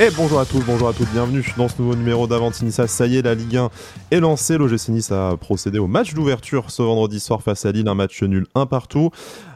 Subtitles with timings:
[0.00, 2.86] Et bonjour à tous, bonjour à toutes, bienvenue dans ce nouveau numéro d'Avantinissa.
[2.86, 3.70] Ça y est, la Ligue 1
[4.12, 4.56] est lancée.
[4.56, 8.22] L'OGC Nice a procédé au match d'ouverture ce vendredi soir face à Lille, un match
[8.22, 9.10] nul un partout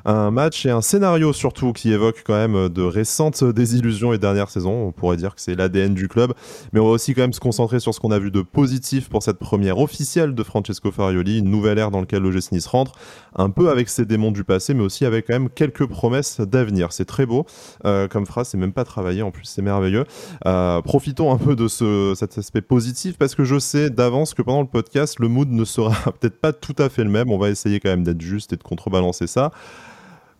[0.04, 4.50] un match et un scénario surtout qui évoque quand même de récentes désillusions et dernières
[4.50, 4.88] saisons.
[4.88, 6.32] On pourrait dire que c'est l'ADN du club,
[6.72, 9.08] mais on va aussi quand même se concentrer sur ce qu'on a vu de positif
[9.08, 12.92] pour cette première officielle de Francesco Farioli, une nouvelle ère dans laquelle l'OGC Nice rentre,
[13.36, 16.92] un peu avec ses démons du passé, mais aussi avec quand même quelques promesses d'avenir.
[16.92, 17.46] C'est très beau
[17.84, 20.04] euh, comme phrase, c'est même pas travaillé en plus, c'est merveilleux.
[20.46, 24.42] Euh, profitons un peu de ce, cet aspect positif parce que je sais d'avance que
[24.42, 27.30] pendant le podcast, le mood ne sera peut-être pas tout à fait le même.
[27.30, 29.50] On va essayer quand même d'être juste et de contrebalancer ça.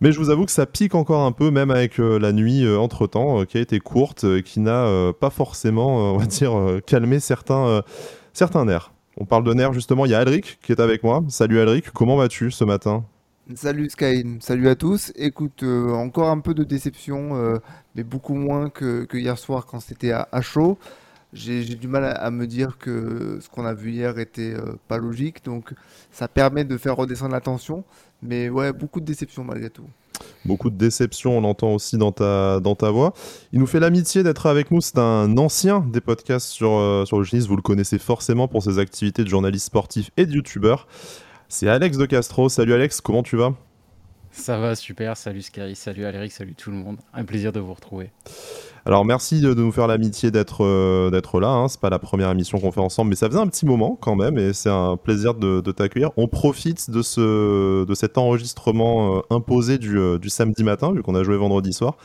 [0.03, 2.65] Mais je vous avoue que ça pique encore un peu, même avec euh, la nuit
[2.65, 6.51] euh, entre-temps, euh, qui a été courte, qui n'a pas forcément, on va dire,
[6.85, 7.81] calmé certains,
[8.33, 8.91] certains nerfs.
[9.15, 11.23] On parle de nerfs justement, il y a Alric qui est avec moi.
[11.29, 13.05] Salut Alric, comment vas-tu ce matin?
[13.55, 15.13] Salut Sky, salut à tous.
[15.15, 17.61] Écoute, encore un peu de déception,
[17.95, 20.77] mais beaucoup moins que, hier soir quand c'était à, chaud.
[21.31, 24.53] J'ai du mal à, me dire que ce qu'on a vu hier était
[24.89, 25.73] pas logique, donc
[26.11, 27.85] ça permet de faire redescendre la tension.
[28.23, 29.85] Mais ouais, beaucoup de déception malgré tout.
[30.45, 33.13] Beaucoup de déception, on l'entend aussi dans ta, dans ta voix.
[33.53, 34.81] Il nous fait l'amitié d'être avec nous.
[34.81, 37.47] C'est un ancien des podcasts sur, euh, sur le GIS.
[37.47, 40.87] Vous le connaissez forcément pour ses activités de journaliste sportif et de youtubeur.
[41.47, 42.49] C'est Alex de Castro.
[42.49, 43.53] Salut Alex, comment tu vas?
[44.33, 45.15] Ça va super.
[45.15, 46.97] Salut Sky, salut Aléric, salut tout le monde.
[47.13, 48.09] Un plaisir de vous retrouver.
[48.83, 51.49] Alors merci de, nous faire l'amitié d'être euh, d'être là.
[51.49, 51.67] Hein.
[51.67, 54.15] C'est pas la première émission qu'on fait ensemble, mais ça faisait un petit moment quand
[54.15, 56.09] même, et c'est un plaisir de, t'accueillir.
[56.17, 61.03] On profite de ce de cet enregistrement euh, imposé du, euh, du, samedi matin, vu
[61.03, 61.95] qu'on a joué vendredi soir,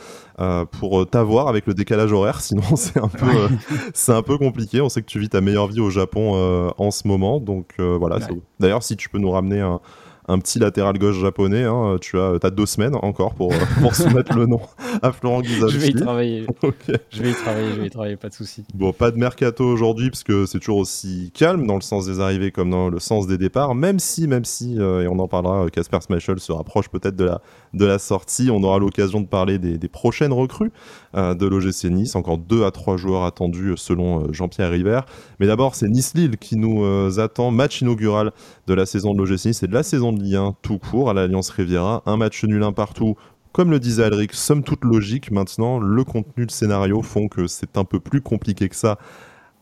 [0.71, 2.41] pour t'avoir avec le décalage horaire.
[2.43, 3.49] Sinon c'est un peu
[3.95, 4.83] c'est un peu compliqué.
[4.83, 8.19] On sait que tu vis ta meilleure vie au Japon en ce moment, donc voilà.
[8.61, 9.81] D'ailleurs si tu peux nous ramener un
[10.29, 11.65] un petit latéral gauche japonais.
[11.65, 11.97] Hein.
[12.01, 14.61] Tu as, as, deux semaines encore pour, euh, pour soumettre le nom
[15.03, 15.79] à Florent Guizavski.
[15.79, 16.47] Je vais y travailler.
[17.11, 18.65] Je vais y travailler, je vais y travailler, pas de souci.
[18.75, 22.21] Bon, pas de mercato aujourd'hui parce que c'est toujours aussi calme dans le sens des
[22.21, 23.75] arrivées comme dans le sens des départs.
[23.75, 27.25] Même si, même si, euh, et on en parlera, Casper Smashel se rapproche peut-être de
[27.25, 27.41] la,
[27.72, 28.50] de la sortie.
[28.50, 30.72] On aura l'occasion de parler des, des prochaines recrues
[31.15, 32.17] euh, de l'OGC Nice.
[32.17, 35.00] Encore deux à trois joueurs attendus selon Jean-Pierre River.
[35.41, 37.50] Mais d'abord, c'est Nice-Lille qui nous attend.
[37.50, 38.33] Match inaugural
[38.67, 41.15] de la saison de l'OGC Nice et de la saison de Lien tout court à
[41.15, 42.03] l'Alliance Riviera.
[42.06, 43.17] Un match nul un partout.
[43.53, 45.31] Comme le disait Alric, somme toute logique.
[45.31, 48.99] Maintenant, le contenu, de scénario font que c'est un peu plus compliqué que ça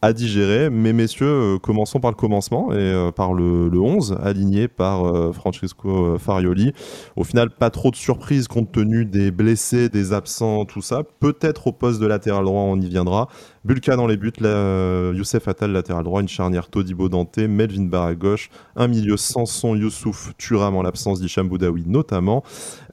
[0.06, 0.70] à digérer.
[0.70, 5.32] Mais messieurs, euh, commençons par le commencement et euh, par le, 11, aligné par euh,
[5.32, 6.72] Francesco Farioli.
[7.16, 11.02] Au final, pas trop de surprises compte tenu des blessés, des absents, tout ça.
[11.18, 13.28] Peut-être au poste de latéral droit, on y viendra.
[13.64, 18.48] Bulka dans les buts, Youssef Attal latéral droit, une charnière Todibo Dante, Melvin Barra gauche,
[18.76, 22.44] un milieu Sanson Youssouf Turam en l'absence d'Hicham Boudaoui notamment,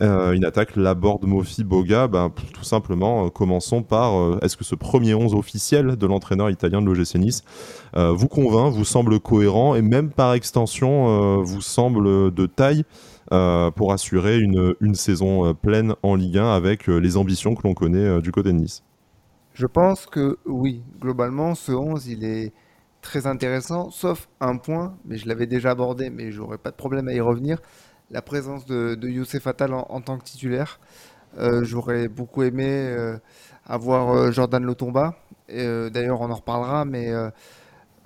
[0.01, 2.07] une attaque Laborde Mofi Boga.
[2.07, 6.87] Ben, tout simplement, commençons par est-ce que ce premier 11 officiel de l'entraîneur italien de
[6.87, 7.43] l'OGC Nice
[7.95, 12.83] euh, vous convainc, vous semble cohérent et même par extension euh, vous semble de taille
[13.31, 17.73] euh, pour assurer une, une saison pleine en Ligue 1 avec les ambitions que l'on
[17.73, 18.83] connaît du côté de Nice
[19.53, 22.53] Je pense que oui, globalement ce 11 il est
[23.01, 27.09] très intéressant, sauf un point, mais je l'avais déjà abordé, mais j'aurais pas de problème
[27.09, 27.59] à y revenir,
[28.11, 30.79] la présence de, de Youssef Attal en, tant que titulaire.
[31.63, 32.95] j'aurais beaucoup aimé
[33.65, 35.15] avoir Jordan Lotomba,
[35.53, 37.29] euh, d'ailleurs, on en reparlera, mais euh,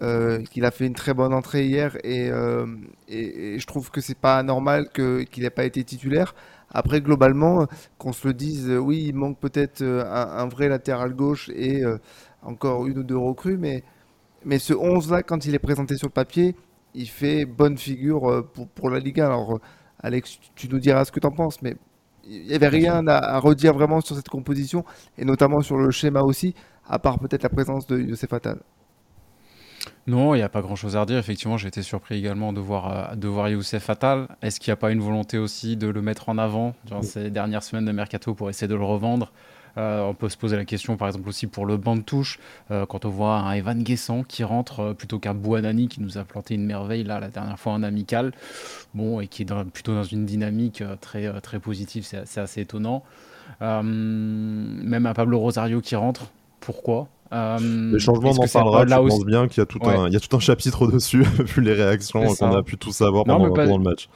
[0.01, 4.43] euh, qu'il a fait une très bonne entrée hier et, je trouve que c'est pas
[4.43, 6.35] normal qu'il n'ait pas été titulaire.
[6.69, 7.65] Après, globalement,
[7.97, 11.83] qu'on se le dise, oui, il manque peut-être un, vrai latéral gauche et
[12.43, 13.83] encore une ou deux recrues, mais,
[14.45, 16.55] mais ce 11-là, quand il est présenté sur le papier,
[16.93, 19.25] il fait bonne figure pour, pour la Ligue 1.
[19.25, 19.59] Alors,
[19.99, 21.75] Alex, tu nous diras ce que tu en penses, mais
[22.29, 24.83] il n'y avait rien à, redire vraiment sur cette composition
[25.17, 26.53] et notamment sur le schéma aussi
[26.89, 28.59] à part peut-être la présence de Youssef Attal.
[30.07, 31.17] Non, il n'y a pas grand-chose à redire.
[31.17, 34.27] Effectivement, j'ai été surpris également de voir, euh, de voir Youssef Attal.
[34.41, 37.29] Est-ce qu'il n'y a pas une volonté aussi de le mettre en avant durant ces
[37.29, 39.33] dernières semaines de mercato pour essayer de le revendre?
[39.77, 42.39] Euh, on peut se poser la question, par exemple, aussi pour le banc de touche,
[42.71, 46.23] euh, quand on voit un Evan Guessant qui rentre plutôt qu'un Bouanani qui nous a
[46.23, 48.31] planté une merveille là la dernière fois en amical,
[48.95, 53.03] bon, et qui est plutôt dans une dynamique très, très positive, c'est assez étonnant.
[53.61, 56.31] même un Pablo Rosario qui rentre,
[56.67, 57.57] pourquoi euh,
[57.93, 58.85] les changements, on en parlera.
[58.85, 61.23] Je pense bien qu'il y, a tout un, il y a tout un chapitre dessus,
[61.55, 64.09] vu les réactions qu'on a pu tout savoir pendant, le match.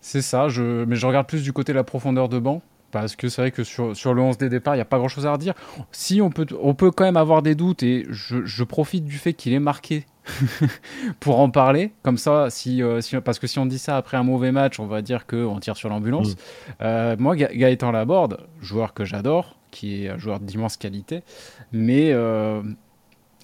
[0.00, 0.84] C'est ça, je...
[0.84, 2.62] mais je regarde plus du côté de la profondeur de banc.
[2.90, 4.98] Parce que c'est vrai que sur, sur le 11 des départs, il n'y a pas
[4.98, 5.54] grand chose à redire.
[5.90, 9.18] Si on peut, on peut quand même avoir des doutes, et je, je profite du
[9.18, 10.06] fait qu'il ait marqué
[11.20, 11.92] pour en parler.
[12.02, 12.82] Comme ça, si,
[13.24, 15.76] parce que si on dit ça après un mauvais match, on va dire qu'on tire
[15.76, 16.36] sur l'ambulance.
[16.80, 17.16] Mm.
[17.18, 21.22] moi, Gaëtan Laborde, joueur que j'adore, qui est un joueur d'immense qualité,
[21.72, 22.14] mais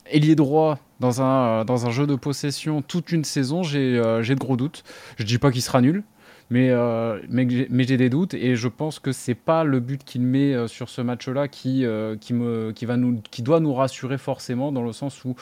[0.07, 4.85] ailier droit dans un, un jeu de possession toute une saison, j'ai de gros doutes.
[5.19, 6.05] Je dis pas qu'il sera nul,
[6.51, 10.23] mais, euh, mais, j'ai des doutes et je pense que c'est pas le but qu'il
[10.23, 12.35] met euh, sur ce match-là qui, euh, qui,
[12.75, 12.87] qui,
[13.31, 15.37] qui doit nous rassurer forcément, dans le sens où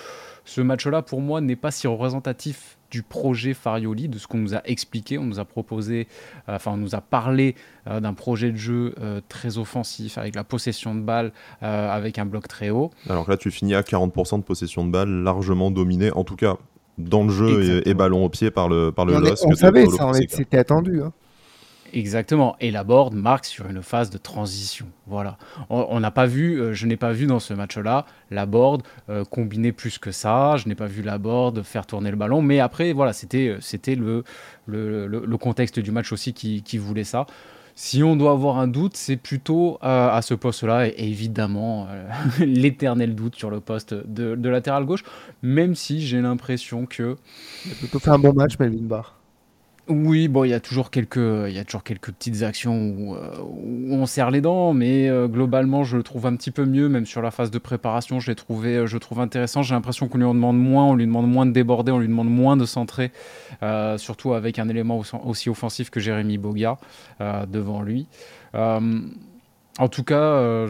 [0.44, 4.54] ce match-là, pour moi, n'est pas si représentatif du projet Farioli, de ce qu'on nous
[4.54, 5.16] a expliqué.
[5.16, 6.08] On nous a proposé,
[6.46, 8.94] enfin, on nous a parlé d'un projet de jeu
[9.28, 12.90] très offensif, avec la possession de balles, avec un bloc très haut.
[13.10, 16.56] Alors là, tu finis à 40% de possession de balles, largement dominé, en tout cas
[16.98, 19.14] dans le jeu et, ballon au pied par le, par le
[19.44, 21.02] on, savait ça, c'était attendu.
[21.02, 21.12] Hein.
[21.92, 22.56] Exactement.
[22.60, 24.86] Et la board marque sur une phase de transition.
[25.06, 25.38] Voilà.
[25.70, 29.24] On n'a pas vu, euh, je n'ai pas vu dans ce match-là la board euh,
[29.24, 30.56] combiner plus que ça.
[30.56, 32.42] Je n'ai pas vu la board faire tourner le ballon.
[32.42, 34.24] Mais après, voilà, c'était euh, c'était le,
[34.66, 37.26] le, le, contexte du match aussi qui, qui voulait ça.
[37.80, 42.08] Si on doit avoir un doute, c'est plutôt euh, à ce poste-là, et, évidemment euh,
[42.44, 45.04] l'éternel doute sur le poste de, latéral gauche,
[45.42, 47.14] même si j'ai l'impression que...
[47.64, 49.17] Il a plutôt fait un bon match, Melvin Barr.
[49.88, 53.14] Oui, bon, il y a toujours quelques, il y a toujours quelques petites actions où,
[53.14, 53.30] euh,
[53.90, 57.06] on serre les dents, mais euh, globalement, je le trouve un petit peu mieux, même
[57.06, 59.62] sur la phase de préparation, je l'ai trouvé, euh, je trouve intéressant.
[59.62, 62.08] J'ai l'impression qu'on lui en demande moins, on lui demande moins de déborder, on lui
[62.08, 63.12] demande moins de centrer,
[63.96, 66.76] surtout avec un élément aussi offensif que Jérémy Boga
[67.48, 68.06] devant lui.
[68.54, 70.66] en tout cas,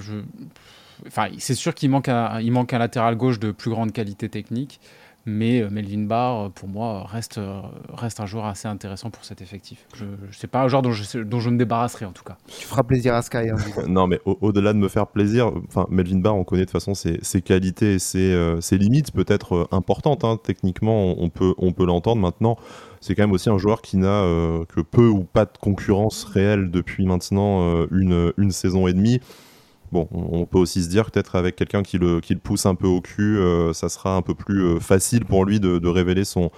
[1.38, 2.11] c'est sûr qu'il manque,
[2.41, 4.81] il manque un latéral gauche de plus grande qualité technique.
[5.28, 7.60] Mais euh, Melvin Barr, euh, pour moi, reste, euh,
[7.92, 9.86] reste un joueur assez intéressant pour cet effectif.
[9.94, 12.38] Je, je sais pas un joueur dont je, dont je me débarrasserai en tout cas.
[12.46, 13.50] Tu feras plaisir à Sky.
[13.50, 13.56] Hein,
[13.88, 16.94] non, mais au-delà de me faire plaisir, enfin Melvin Barr, on connaît de toute façon
[16.94, 20.25] ses, ses qualités et ses, ses limites peut-être importantes.
[20.25, 20.38] Hein.
[20.42, 22.56] Techniquement, on peut, on peut l'entendre maintenant.
[23.00, 24.22] C'est quand même aussi un joueur qui n'a
[24.69, 29.20] que peu ou pas de concurrence réelle depuis maintenant une, une saison et demie.
[29.93, 33.00] Bon, on peut aussi se dire peut-être avec quelqu'un qui le, pousse un peu au
[33.00, 36.50] cul, euh, ça sera un peu plus euh, facile pour lui de, révéler son,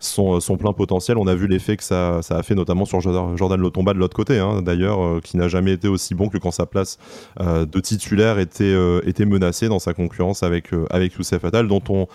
[0.00, 1.16] son, plein potentiel.
[1.16, 4.38] On a vu l'effet que ça, a fait notamment sur Jordan Lotomba de l'autre côté,
[4.38, 6.98] hein, d'ailleurs, euh, qui n'a jamais été aussi bon que quand sa place
[7.38, 12.08] de titulaire était, menacée dans sa concurrence avec, avec Youssef Attal, dont on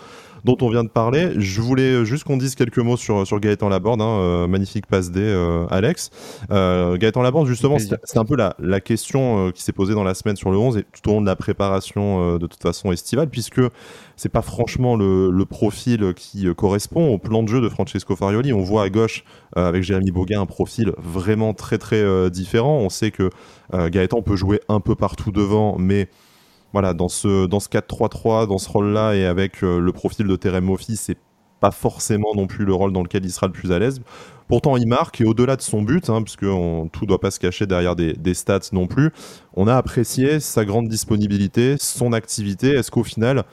[0.44, 1.32] dont on vient de parler.
[1.36, 4.00] Je voulais juste qu'on dise quelques mots sur, sur Gaëtan Laborde.
[4.00, 6.10] Hein, euh, magnifique passe D, euh, Alex.
[6.50, 10.14] Euh, Gaëtan Laborde, justement, c'est un peu la, la question qui s'est posée dans la
[10.14, 13.28] semaine sur le 11 et tout au long de la préparation de toute façon estivale,
[13.28, 13.60] puisque
[14.16, 18.52] c'est pas franchement le, le, profil qui correspond au plan de jeu de Francesco Farioli.
[18.52, 19.24] On voit à gauche,
[19.56, 22.78] avec Jérémy Boguin, un profil vraiment très très différent.
[22.78, 23.30] On sait que
[23.72, 26.08] Gaëtan peut jouer un peu partout devant, mais
[26.72, 30.36] voilà, dans ce, dans ce 4-3-3, dans ce rôle-là, et avec euh, le profil de
[30.36, 31.18] Terem Moffi, c'est
[31.60, 34.00] pas forcément non plus le rôle dans lequel il sera le plus à l'aise.
[34.48, 37.38] Pourtant, il marque, et au-delà de son but, hein, puisque on, tout doit pas se
[37.38, 39.10] cacher derrière des, stats non plus,
[39.54, 42.70] on a apprécié sa grande disponibilité, son activité.
[42.70, 43.44] Est-ce qu'au final,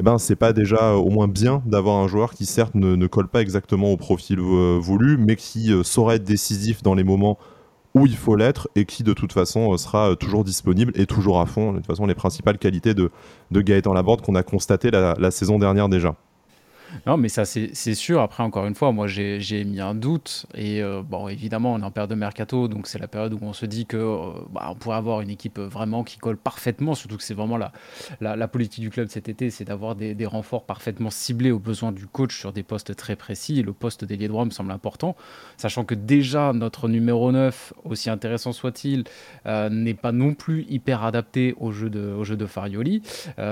[0.00, 3.28] eh ben, c'est pas déjà au moins bien d'avoir un joueur qui, certes, ne, colle
[3.28, 7.38] pas exactement au profil euh, voulu, mais qui euh, saurait être décisif dans les moments
[7.94, 11.06] où il faut l'être et qui de toute façon euh, sera euh, toujours disponible et
[11.06, 11.72] toujours à fond.
[11.72, 13.10] De toute façon, les principales qualités de,
[13.50, 16.16] de Gaëtan Laborde qu'on a constaté la saison dernière déjà.
[17.06, 18.20] Non, mais ça, c'est sûr.
[18.20, 20.46] Après, encore une fois, moi, j'ai mis un doute.
[20.54, 23.38] Et euh, bon, évidemment, on est en période de mercato, donc c'est la période où
[23.42, 26.94] on se dit que euh, bah, on pourrait avoir une équipe vraiment qui colle parfaitement.
[26.94, 31.10] Surtout que c'est vraiment la, politique du club cet été, c'est d'avoir des, renforts parfaitement
[31.10, 33.60] ciblés aux besoins du coach sur des postes très précis.
[33.60, 35.16] Et le poste d'ailier droit me semble important,
[35.56, 39.04] sachant que déjà notre numéro 9, aussi intéressant soit-il,
[39.46, 43.02] euh, n'est pas non plus hyper adapté au jeu de, au jeu de Farioli.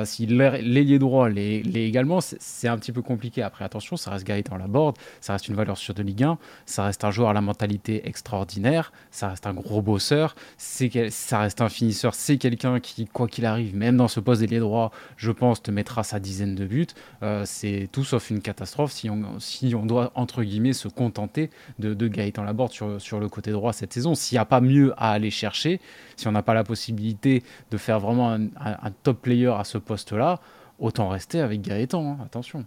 [0.04, 4.58] si l'ailier droit l'est également, c'est un petit peu compliqué après, attention, ça reste Gaëtan
[4.58, 7.40] Laborde, ça reste une valeur sûre de Ligue 1, ça reste un joueur à la
[7.40, 13.28] mentalité extraordinaire, ça reste un gros bosseur, ça reste un finisseur, c'est quelqu'un qui, quoi
[13.28, 16.66] qu'il arrive, même dans ce poste d'ailier droit, je pense, te mettra sa dizaine de
[16.66, 16.86] buts.
[17.22, 22.42] Euh, c'est tout sauf une catastrophe si on, doit, entre guillemets, se contenter de, Gaëtan
[22.42, 24.14] Laborde sur, sur le côté droit cette saison.
[24.14, 25.80] S'il n'y a pas mieux à aller chercher,
[26.16, 30.40] si on n'a pas la possibilité de faire vraiment un, top player à ce poste-là,
[30.78, 32.64] autant rester avec Gaëtan, hein, attention.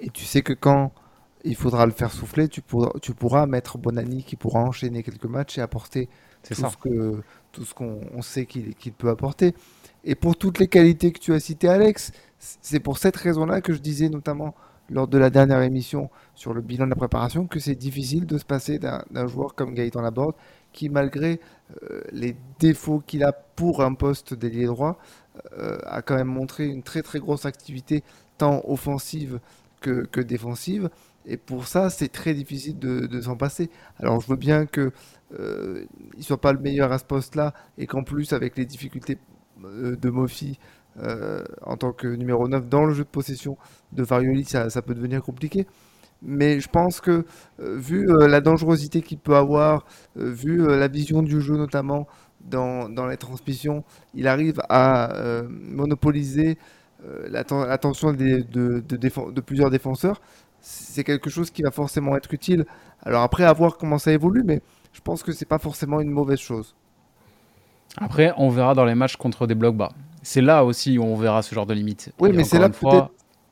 [0.00, 0.92] Et tu sais que quand
[1.44, 5.26] il faudra le faire souffler, tu pourras, tu pourras mettre Bonani qui pourra enchaîner quelques
[5.26, 6.08] matchs et apporter
[6.42, 9.54] tout, Ce que, tout ce qu'on sait qu'il peut apporter.
[10.04, 13.72] Et pour toutes les qualités que tu as citées, Alex, c'est pour cette raison-là que
[13.72, 14.54] je disais notamment
[14.88, 18.38] lors de la dernière émission sur le bilan de la préparation que c'est difficile de
[18.38, 20.34] se passer d'un joueur comme Gaëtan Laborde
[20.72, 21.40] qui, malgré
[21.82, 24.98] euh, les défauts qu'il a pour un poste d'ailier droit,
[25.58, 28.02] euh, a quand même montré une très très grosse activité
[28.38, 29.38] tant offensive
[29.80, 30.90] que, défensive.
[31.26, 33.70] Et pour ça, c'est très difficile de, s'en passer.
[33.98, 34.90] Alors, je veux bien qu'il
[35.38, 35.84] euh,
[36.20, 39.18] soit pas le meilleur à ce poste-là et qu'en plus, avec les difficultés
[39.64, 40.58] euh, de Mofi
[41.02, 43.56] euh, en tant que numéro 9 dans le jeu de possession
[43.92, 45.66] de Varioli, ça, peut devenir compliqué.
[46.22, 47.24] Mais je pense que,
[47.58, 52.06] vu la dangerosité qu'il peut avoir, vu la vision du jeu notamment
[52.42, 53.84] dans, dans les transmissions,
[54.14, 55.14] il arrive à
[55.48, 56.58] monopoliser
[57.28, 60.20] l'attention de, de, de, plusieurs défenseurs
[60.60, 62.66] c'est quelque chose qui va forcément être utile.
[63.02, 64.60] Alors après, à voir comment ça évolue, mais
[64.92, 66.74] je pense que c'est pas forcément une mauvaise chose.
[67.96, 69.92] Après, on verra dans les matchs contre des blocs bas.
[70.22, 72.12] C'est là aussi où on verra ce genre de limite.
[72.20, 72.68] Oui, mais c'est là,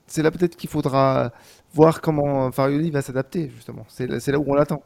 [0.06, 1.32] c'est là peut-être qu'il faudra
[1.72, 3.84] voir comment Farioli va s'adapter, justement.
[3.88, 4.82] C'est là où on l'attend.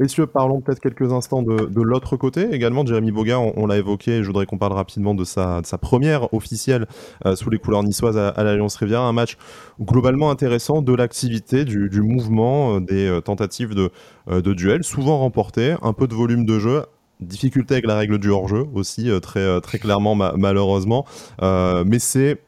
[0.00, 2.86] Messieurs, parlons peut-être quelques instants de, l'autre côté également.
[2.86, 6.86] Jérémy Boga, on, l'a évoqué, je voudrais qu'on parle rapidement de sa, première officielle
[7.26, 9.02] euh, sous les couleurs niçoises à, l'Alliance Rivière.
[9.02, 9.36] Un match
[9.78, 13.90] globalement intéressant de l'activité, du, mouvement, euh, des euh, tentatives de,
[14.30, 16.86] de duel, souvent remportées, un peu de volume de jeu,
[17.20, 21.04] difficulté avec la règle du hors-jeu aussi, très, très clairement malheureusement.
[21.42, 22.38] mais c'est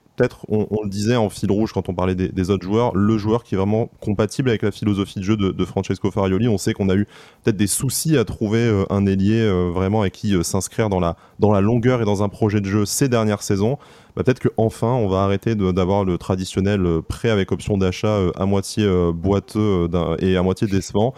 [0.49, 3.55] on, le disait en fil rouge quand on parlait des, autres joueurs, le joueur qui
[3.55, 6.49] est vraiment compatible avec la philosophie de jeu de, Francesco Farioli.
[6.49, 7.07] On sait qu'on a eu
[7.43, 11.01] peut-être des soucis à trouver euh, un ailier euh, vraiment avec qui euh, s'inscrire dans
[11.01, 13.79] la, dans la longueur et dans un projet de jeu ces dernières saisons.
[14.17, 18.87] Bah, peut-être qu'enfin, on va arrêter d'avoir le traditionnel prêt avec option d'achat à moitié
[19.15, 19.89] boiteux
[20.19, 21.15] et à moitié décevant.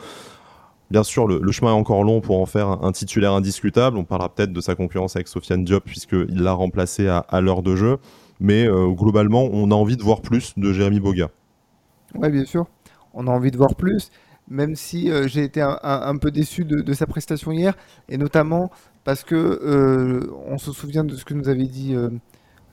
[0.91, 3.97] Bien sûr, le, chemin est encore long pour en faire un, titulaire indiscutable.
[3.97, 7.63] On parlera peut-être de sa concurrence avec Sofiane Diop, puisqu'il l'a remplacé à, à l'heure
[7.63, 7.99] de jeu
[8.41, 11.31] mais euh, globalement, on a envie de voir plus de Jérémy Boga.
[12.15, 12.67] Oui, bien sûr,
[13.13, 14.11] on a envie de voir plus,
[14.49, 17.77] même si euh, j'ai été un, peu déçu de, sa prestation hier,
[18.09, 18.71] et notamment
[19.05, 21.95] parce que euh, on se souvient de ce que nous avait dit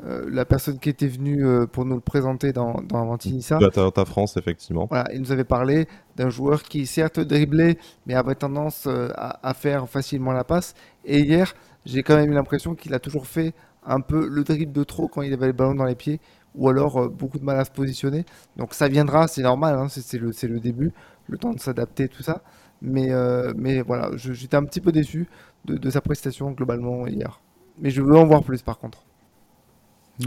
[0.04, 3.60] la personne qui était venue pour nous le présenter dans, dans Avantinissa.
[3.94, 4.88] ta France, effectivement.
[4.90, 7.78] Voilà, il nous avait parlé d'un joueur qui certes driblait,
[8.08, 10.74] mais avait tendance à, faire facilement la passe.
[11.06, 11.54] Et hier,
[11.86, 13.54] j'ai quand même eu l'impression qu'il a toujours fait
[13.86, 16.20] un peu le dribble de trop quand il avait le ballon dans les pieds,
[16.56, 18.26] ou alors euh, beaucoup de mal à se positionner.
[18.58, 20.92] Donc ça viendra, c'est normal, hein, c'est le, début,
[21.28, 22.42] le temps de s'adapter, tout ça.
[22.82, 23.54] Mais, euh,
[23.86, 25.28] voilà, j'étais un petit peu déçu
[25.66, 27.42] de, sa prestation globalement hier.
[27.80, 29.04] Mais je veux en voir plus par contre.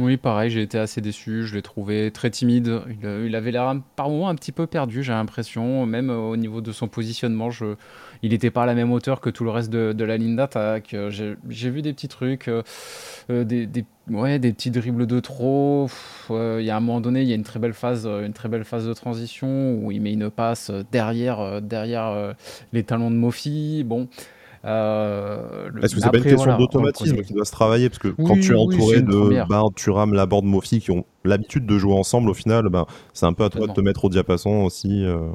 [0.00, 1.46] Oui, pareil, j'ai été assez déçu.
[1.46, 2.80] Je l'ai trouvé très timide.
[3.02, 5.86] Il, avait l'air par moments un petit peu perdu, j'ai l'impression.
[5.86, 7.50] Même au niveau de son positionnement,
[8.22, 10.96] il n'était pas à la même hauteur que tout le reste de, la ligne d'attaque.
[11.10, 12.62] J'ai vu des petits trucs, euh,
[13.30, 13.68] euh, des,
[14.10, 15.88] ouais, des petits dribbles de trop.
[16.30, 18.48] il y a un moment donné, il y a une très belle phase, une très
[18.48, 22.34] belle phase de transition où il met une passe derrière, derrière
[22.72, 23.84] les talons de Mofi.
[23.84, 24.08] Bon.
[24.64, 28.34] Euh, Est-ce que c'est pas une question d'automatisme qui doit se travailler Parce que quand
[28.34, 32.34] tu es entouré de ben, Thuram, Laborde, Mofi qui ont l'habitude de jouer ensemble, au
[32.34, 35.04] final, ben, c'est un peu à toi de te mettre au diapason aussi.
[35.04, 35.28] Euh.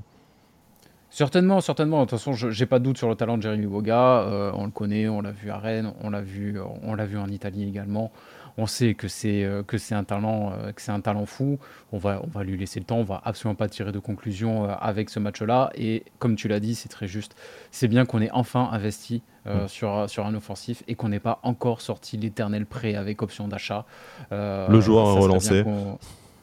[1.11, 2.05] Certainement, certainement.
[2.05, 4.21] De toute façon, j'ai pas de doute sur le talent de Jeremy Boga.
[4.21, 7.17] Euh, on le connaît, on l'a vu à Rennes, on l'a vu, on l'a vu
[7.17, 8.11] en Italie également
[8.57, 11.59] on sait que c'est euh, que c'est un talent euh, que c'est un talent fou.
[11.91, 12.97] On va on va lui laisser le temps.
[12.97, 15.71] On va absolument pas tirer de conclusion euh, avec ce match-là.
[15.75, 17.35] Et comme tu l'as dit, c'est très juste.
[17.71, 19.67] C'est bien qu'on ait enfin investi mm.
[19.67, 23.85] sur sur un offensif et qu'on n'ait pas encore sorti l'éternel prêt avec option d'achat.
[24.31, 25.19] le joueur a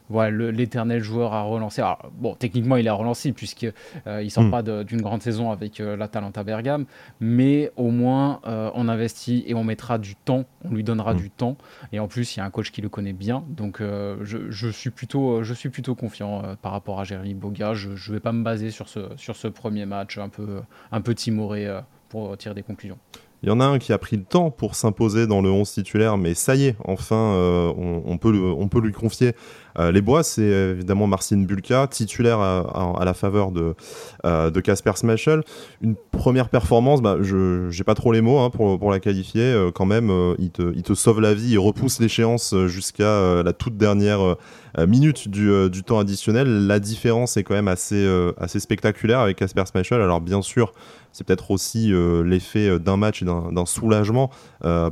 [0.09, 1.83] relancé l'éternel joueur a relancé.
[2.13, 3.73] bon, techniquement, il a relancé puisqu'il
[4.07, 4.51] euh, il sort hmm.
[4.51, 6.87] pas d'une grande saison avec euh, la Talenta Bergame,
[7.21, 11.19] mais au moins euh, on investit et on mettra du temps, on lui donnera hmm.
[11.19, 11.57] du temps.
[11.93, 14.91] Et en plus, il y a un coach qui le connaît bien, donc je, suis
[14.91, 17.75] plutôt, je suis plutôt confiant par rapport à Jérémy Boga.
[17.75, 20.61] Je ne vais pas me baser sur ce, sur ce premier match un peu,
[20.93, 21.69] un peu timoré
[22.09, 22.99] pour tirer des conclusions.
[23.47, 25.71] Il y en a un qui a pris le temps pour s'imposer dans le 11
[25.71, 27.33] titulaire, mais ça y est, enfin,
[27.77, 29.35] on, peut on peut lui confier
[29.79, 33.75] euh, les bois, c'est évidemment Marcin Bulka, titulaire à, la faveur de
[34.25, 35.43] euh, de Casper Smashel.
[35.83, 39.43] Une première performance, bah, je j'ai pas trop les mots hein, pour, la qualifier.
[39.43, 43.77] Euh, quand même, il te, il, sauve la vie, il repousse l'échéance jusqu'à la toute
[43.77, 44.37] dernière
[44.79, 46.67] minute du, du, temps additionnel.
[46.67, 48.07] La différence est quand même assez,
[48.39, 50.01] assez spectaculaire avec Casper Smashel.
[50.01, 50.73] Alors bien sûr,
[51.17, 51.93] c'est peut-être aussi
[52.25, 54.31] l'effet d'un match d'un soulagement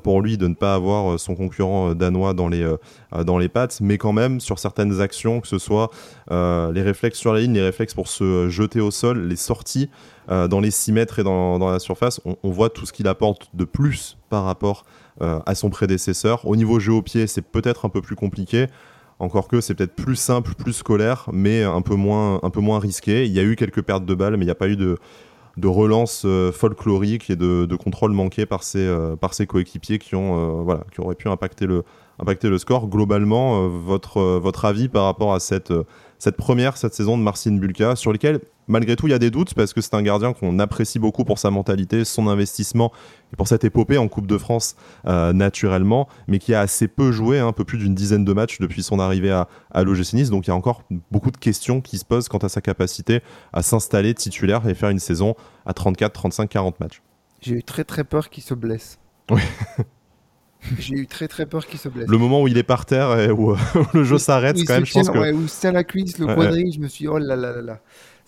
[0.03, 4.41] pour lui de ne pas avoir son concurrent danois dans les, pattes, mais quand même
[4.41, 5.91] sur certaines actions, que ce soit
[6.31, 9.91] euh, les réflexes sur la ligne, les réflexes pour se jeter au sol, les sorties
[10.31, 13.49] euh, dans les 6 mètres et dans, la surface, on, voit tout ce qu'il apporte
[13.55, 14.85] de plus par rapport
[15.21, 16.47] euh, à son prédécesseur.
[16.47, 18.67] Au niveau jeu au c'est peut-être un peu plus compliqué.
[19.21, 23.27] Encore que c'est peut-être plus simple, plus scolaire, mais un peu moins risqué.
[23.27, 24.99] Il y a eu quelques pertes de balles, mais il n'y a pas eu de,
[25.57, 28.93] de relance folklorique et de, contrôle manqué par ses,
[29.33, 32.89] ses coéquipiers qui, ont, voilà, qui auraient pu impacter le, score.
[32.89, 35.73] Globalement, votre avis par rapport à cette,
[36.19, 39.31] cette première, cette saison de Marcin Bulka, sur lesquelles malgré tout, il y a des
[39.31, 42.93] doutes parce que c'est un gardien qu'on apprécie beaucoup pour sa mentalité, son investissement
[43.33, 47.13] et pour cette épopée en Coupe de France euh, naturellement, mais qui a assez peu
[47.13, 50.15] joué, hein, un peu plus d'une dizaine de matchs depuis son arrivée à, à l'OGC
[50.15, 50.31] Nice.
[50.31, 53.21] Donc il y a encore beaucoup de questions qui se posent quant à sa capacité
[53.53, 55.35] à s'installer titulaire et faire une saison
[55.67, 57.03] à 34, 35, 40 matchs.
[57.41, 58.99] J'ai eu très très peur qu'il se blesse.
[59.31, 59.41] Oui.
[60.79, 62.09] J'ai eu très très peur qu'il se blesse.
[62.09, 63.55] Le moment où il est par terre et où,
[63.95, 65.19] le jeu s'arrête, quand même, je pense que...
[65.19, 67.53] Ouais, où se tient la cuisse, le quadrille, je me suis dit, oh là là
[67.53, 67.81] là là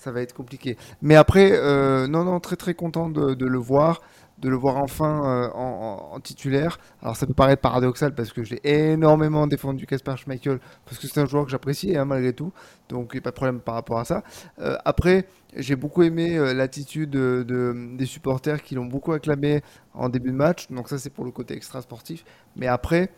[0.07, 0.76] ça va être compliqué.
[1.02, 4.02] Mais après, euh, non, non, très très content de, le voir,
[4.38, 6.78] de le voir enfin euh, en, titulaire.
[7.02, 11.21] Alors ça peut paraître paradoxal parce que j'ai énormément défendu Kasper Schmeichel parce que c'est
[11.21, 12.52] un joueur que j'apprécie hein, malgré tout,
[12.88, 14.23] donc il n'y a pas de problème par rapport à ça.
[14.59, 15.26] Euh, après,
[15.57, 19.62] j'ai beaucoup aimé l'attitude de, des supporters qui l'ont beaucoup acclamé
[19.95, 22.25] en début de match, donc ça c'est pour le côté extra sportif.
[22.57, 23.11] Mais après,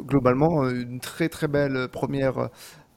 [0.00, 2.50] globalement, une très très belle première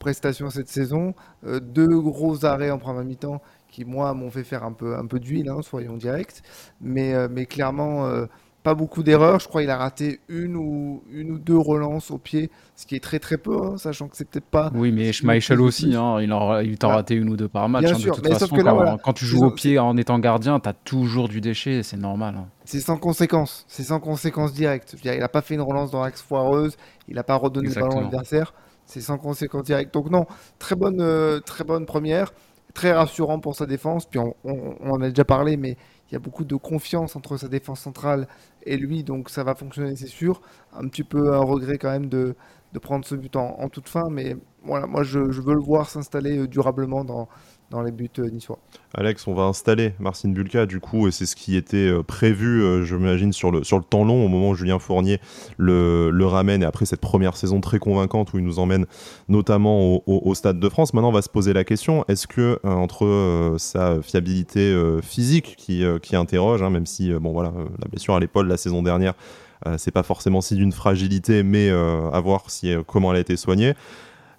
[0.06, 1.16] prestations cette saison.
[1.46, 3.42] Euh, deux gros arrêts en première mi-temps
[3.76, 6.42] qui, moi, m'ont fait faire un peu, un peu d'huile, hein, soyons directs.
[6.80, 8.26] Mais, euh, mais clairement, euh,
[8.64, 9.42] pas beaucoup d'erreurs.
[9.42, 12.96] Je crois qu'il a raté une ou, une ou deux relances au pied, ce qui
[12.96, 14.72] est très très peu, hein, sachant que c'est peut-être pas.
[14.74, 17.84] Oui, mais Schmeichel aussi, hein, il, en, il t'en raté une ou deux par match.
[17.84, 18.56] Hein, de toute façon,
[19.04, 22.36] quand, tu joues au pied en étant gardien, tu as toujours du déchet, c'est normal.
[22.64, 24.96] C'est sans conséquence, c'est sans conséquence directe.
[25.04, 26.78] il n'a pas fait une relance dans l'axe foireuse,
[27.10, 28.54] il n'a pas redonné le ballon à l'adversaire
[28.86, 29.94] c'est sans conséquence directe.
[29.94, 30.26] Donc non,
[30.60, 32.34] très bonne, euh, très bonne première,
[32.76, 34.06] très rassurant pour sa défense.
[34.06, 34.36] Puis on,
[34.84, 35.78] en a déjà parlé, mais
[36.10, 38.28] il y a beaucoup de confiance entre sa défense centrale
[38.64, 40.42] et lui, donc ça va fonctionner, c'est sûr.
[40.74, 42.36] Un petit peu un regret quand même de,
[42.82, 46.40] prendre ce but en, toute fin, mais voilà, moi je, je veux le voir s'installer
[46.40, 47.30] euh, durablement dans,
[47.72, 48.60] dans les buts euh, niçois.
[48.94, 52.62] Alex, on va installer Marcin Bulka, du coup, et c'est ce qui était euh, prévu,
[52.62, 55.20] euh, je m'imagine, sur le, sur le temps long, au moment où Julien Fournier
[55.58, 58.86] le, le, ramène, et après cette première saison très convaincante où il nous emmène
[59.30, 60.94] notamment au, Stade de France.
[60.94, 66.16] Maintenant, on va se poser la question, est-ce que entre sa fiabilité physique qui, qui
[66.18, 69.14] interroge, hein, même si, bon voilà, la blessure à l'épaule la saison dernière,
[69.78, 73.76] c'est pas forcément si d'une fragilité, mais à voir si, comment elle a été soignée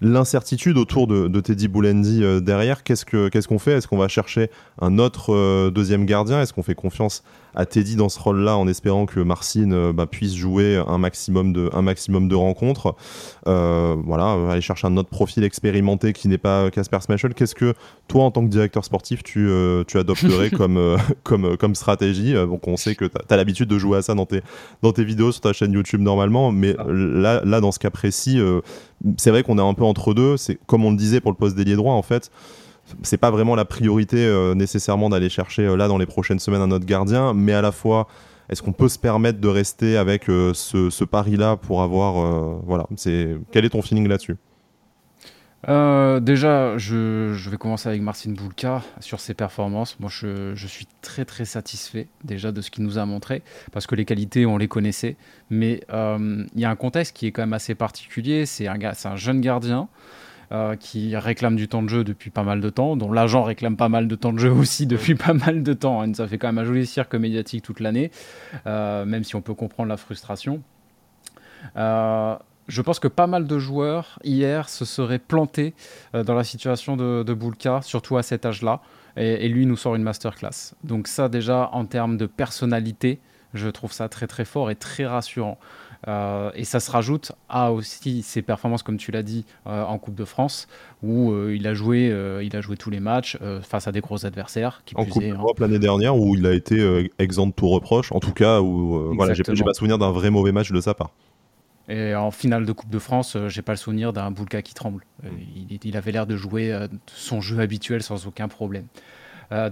[0.00, 2.82] l'incertitude autour de, Teddy Boulendi euh, derrière.
[2.82, 3.04] Qu'est-ce
[3.48, 3.72] qu'on fait?
[3.72, 6.40] Est-ce qu'on va chercher un autre euh, deuxième gardien?
[6.40, 7.22] Est-ce qu'on fait confiance
[7.54, 11.52] à Teddy dans ce rôle-là en espérant que Marcin euh, bah, puisse jouer un maximum
[11.52, 12.94] de, un maximum de rencontres?
[13.44, 17.34] Voilà, aller chercher un autre profil expérimenté qui n'est pas Casper Smashel.
[17.34, 17.74] Qu'est-ce que
[18.08, 19.50] toi, en tant que directeur sportif, tu,
[19.86, 22.34] tu adopterais comme, comme, comme stratégie?
[22.34, 24.42] Donc on sait que tu as, l'habitude de jouer à ça dans tes,
[24.82, 26.84] dans tes vidéos sur ta chaîne YouTube normalement, mais ah.
[26.88, 28.40] là, là, dans ce cas précis,
[29.16, 30.36] c'est vrai qu'on est un peu entre deux.
[30.36, 32.30] C'est comme on le disait pour le poste d'ailier droit, en fait.
[33.02, 36.60] C'est pas vraiment la priorité euh, nécessairement d'aller chercher euh, là dans les prochaines semaines
[36.60, 38.06] un autre gardien, mais à la fois,
[38.48, 42.62] est-ce qu'on peut se permettre de rester avec euh, ce, ce pari-là pour avoir.
[42.64, 44.36] voilà, c'est quel est ton feeling là-dessus?
[45.68, 49.98] Euh, déjà, je, vais commencer avec Marcin Boulka sur ses performances.
[50.00, 53.94] Moi, je, suis très très satisfait déjà de ce qu'il nous a montré parce que
[53.94, 55.16] les qualités, on les connaissait.
[55.50, 58.46] Mais euh, il y a un contexte qui est quand même assez particulier.
[58.46, 59.88] C'est un, un jeune gardien
[60.52, 63.76] euh, qui réclame du temps de jeu depuis pas mal de temps, dont l'agent réclame
[63.76, 66.02] pas mal de temps de jeu aussi depuis pas mal de temps.
[66.02, 66.14] Hein.
[66.14, 68.10] Ça fait quand même un joli cirque médiatique toute l'année,
[68.64, 70.62] même si on peut comprendre la frustration.
[71.76, 72.36] Euh,
[72.68, 75.74] je pense que pas mal de joueurs hier se seraient plantés
[76.14, 78.80] euh, dans la situation de, de Bulka, surtout à cet âge-là.
[79.18, 80.74] Et, lui nous sort une masterclass.
[80.84, 83.18] Donc ça déjà en termes de personnalité,
[83.54, 85.56] je trouve ça très très fort et très rassurant.
[86.06, 89.96] Euh, et ça se rajoute à aussi ses performances, comme tu l'as dit, euh, en
[89.96, 90.68] Coupe de France,
[91.02, 94.82] où il, a joué, il a joué tous les matchs face à des gros adversaires.
[94.84, 98.20] Qui en Coupe d'Europe l'année dernière, où il a été exempt de tout reproche, en
[98.20, 101.10] tout cas, où voilà, j'ai pas souvenir d'un vrai mauvais match de sa part.
[101.88, 104.74] Et en finale de Coupe de France, euh, j'ai pas le souvenir d'un Boulka qui
[104.74, 105.04] tremble.
[105.24, 105.28] Euh,
[105.84, 108.86] il, avait l'air de jouer euh, son jeu habituel sans aucun problème.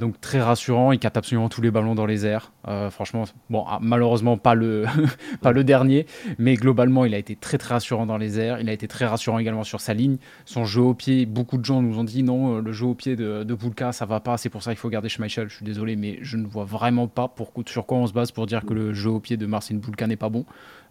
[0.00, 2.52] Donc très rassurant, il capte absolument tous les ballons dans les airs.
[2.90, 4.84] franchement, bon, ah, malheureusement pas le,
[5.42, 6.06] pas le dernier,
[6.38, 8.60] mais globalement il a été très très rassurant dans les airs.
[8.60, 10.18] Il a été très rassurant également sur sa ligne.
[10.44, 13.16] Son jeu au pied, beaucoup de gens nous ont dit non, le jeu au pied
[13.16, 15.48] de, de Boulka ça va pas, c'est pour ça qu'il faut garder Schmeichel.
[15.48, 18.32] Je suis désolé, mais je ne vois vraiment pas pour, sur quoi on se base
[18.32, 20.44] pour dire que le jeu au pied de Marcin Boulka n'est pas bon.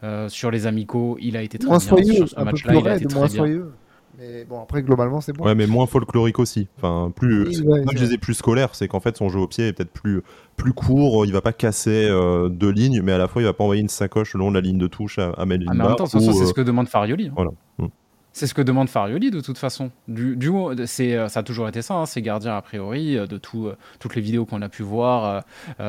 [0.04, 1.88] Euh, sur les amicaux, il a été très moins bien.
[1.88, 3.74] Soyeux, sur ce match-là, il a été très soyeux.
[4.18, 5.44] Mais bon, après, globalement, c'est bon.
[5.44, 6.68] Ouais, mais moins folklorique aussi.
[6.78, 9.92] Enfin, plus, je disais plus scolaire, c'est qu'en fait, son jeu au pied est peut-être
[9.92, 10.22] plus,
[10.56, 11.26] plus court.
[11.26, 13.82] Il va pas casser euh, deux lignes, mais à la fois, il va pas envoyer
[13.82, 15.88] une sacoche le long de la ligne de touche à, à Melvin ah, mais en
[15.88, 17.28] même temps, c'est ce euh, que demande Farioli.
[17.28, 17.34] Hein.
[17.36, 17.52] Voilà.
[17.80, 17.88] Mm.
[18.36, 19.92] C'est ce que demande Farioli de toute façon.
[20.08, 20.50] Du, du
[20.88, 23.68] c'est, euh, ça a toujours été ça, hein, ces gardiens a priori, euh, de tout,
[23.68, 25.44] euh, toutes les vidéos qu'on a pu voir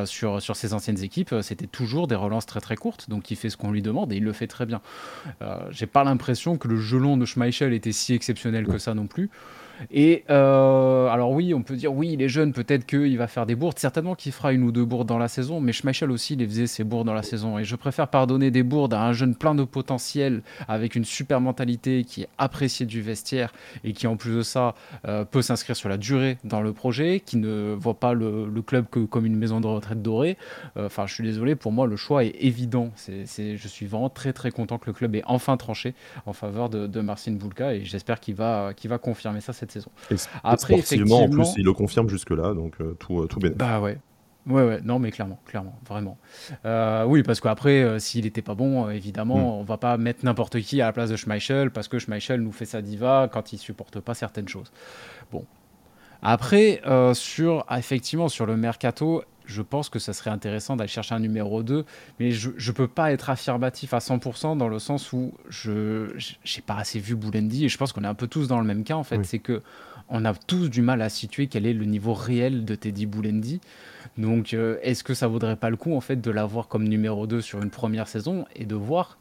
[0.04, 3.48] sur, sur ses anciennes équipes, c'était toujours des relances très très courtes, donc il fait
[3.48, 4.82] ce qu'on lui demande et il le fait très bien.
[5.70, 9.30] j'ai pas l'impression que le gelon de Schmeichel était si exceptionnel que ça non plus.
[9.90, 13.46] Et euh, alors oui, on peut dire oui, il est jeune, peut-être qu'il va faire
[13.46, 13.78] des bourdes.
[13.78, 16.66] Certainement qu'il fera une ou deux bourdes dans la saison, mais Schmeichel aussi, il faisait
[16.66, 17.58] ses bourdes dans la saison.
[17.58, 21.40] Et je préfère pardonner des bourdes à un jeune plein de potentiel, avec une super
[21.40, 24.74] mentalité, qui est apprécié du vestiaire et qui en plus de ça
[25.06, 28.86] euh, peut s'inscrire sur la durée dans le projet, qui ne voit pas le, club
[28.90, 30.38] que comme une maison de retraite dorée.
[30.76, 32.90] Euh, enfin, je suis désolé, pour moi le choix est évident.
[33.08, 35.94] Je suis vraiment très très content que le club ait enfin tranché
[36.26, 39.90] en faveur de, de Marcin Bulka et j'espère qu'il va, qu'il va confirmer ça saison.
[40.42, 43.38] Après, effectivement, en plus, il le confirme jusque-là, donc euh, tout, euh, tout.
[43.56, 43.98] Bah ouais.
[44.46, 46.18] Ouais, ouais, non, mais clairement, clairement, vraiment.
[46.66, 49.60] Euh, oui, parce qu'après, s'il n'était pas bon, évidemment, hmm.
[49.60, 52.52] on va pas mettre n'importe qui à la place de Schmeichel, parce que Schmeichel nous
[52.52, 54.70] fait sa diva quand il supporte pas certaines choses.
[55.32, 55.46] Bon.
[56.20, 56.82] Après,
[57.14, 61.62] sur, effectivement, sur le mercato, je pense que ça serait intéressant d'aller chercher un numéro
[61.62, 61.84] 2,
[62.18, 66.62] mais je ne peux pas être affirmatif à 100% dans le sens où je n'ai
[66.66, 68.84] pas assez vu Boulendi et je pense qu'on est un peu tous dans le même
[68.84, 69.24] cas en fait.
[69.24, 69.62] C'est que
[70.08, 73.60] on a tous du mal à situer quel est le niveau réel de Teddy Boulendi.
[74.18, 77.26] Donc euh, est-ce que ça vaudrait pas le coup en fait de l'avoir comme numéro
[77.26, 79.18] 2 sur une première saison et de voir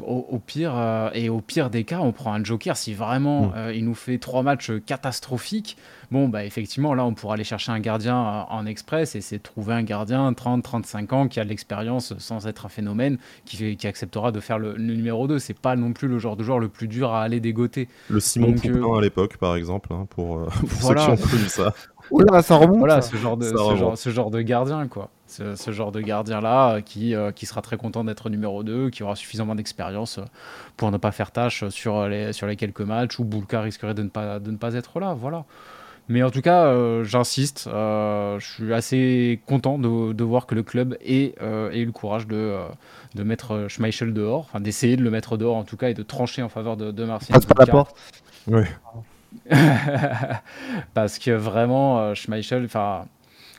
[0.00, 2.76] au, pire, euh, et au pire des cas, on prend un joker.
[2.76, 3.52] Si vraiment mm.
[3.56, 5.76] euh, il nous fait trois matchs catastrophiques,
[6.10, 9.38] bon, bah effectivement, là, on pourra aller chercher un gardien euh, en express et c'est
[9.38, 13.86] trouver un gardien 30-35 ans qui a de l'expérience sans être un phénomène, qui, qui
[13.86, 15.38] acceptera de faire le, numéro 2.
[15.38, 17.88] C'est pas non plus le genre de joueur le plus dur à aller dégoter.
[18.08, 20.46] Le Simon Poupin à l'époque, par exemple, hein, pour,
[20.80, 21.74] ceux qui ont connu ça.
[22.42, 22.78] ça remonte.
[22.78, 23.52] Voilà, ce genre de,
[23.96, 27.76] ce genre de gardien, quoi ce, genre de gardien-là euh, qui, euh, qui sera très
[27.76, 30.24] content d'être numéro 2, qui aura suffisamment d'expérience euh,
[30.76, 34.02] pour ne pas faire tâche sur les, sur les quelques matchs où Boulka risquerait de
[34.02, 35.14] ne pas, de ne pas être là.
[35.14, 35.44] Voilà.
[36.08, 40.96] Mais en tout cas, j'insiste, je suis assez content de, de, voir que le club
[41.04, 42.54] ait, ait eu le courage de,
[43.14, 46.04] de mettre Schmeichel dehors, enfin d'essayer de le mettre dehors en tout cas et de
[46.04, 47.34] trancher en faveur de, de Marcin.
[47.58, 47.96] la porte.
[48.46, 48.62] Oui.
[50.94, 53.06] Parce que vraiment, Schmeichel, enfin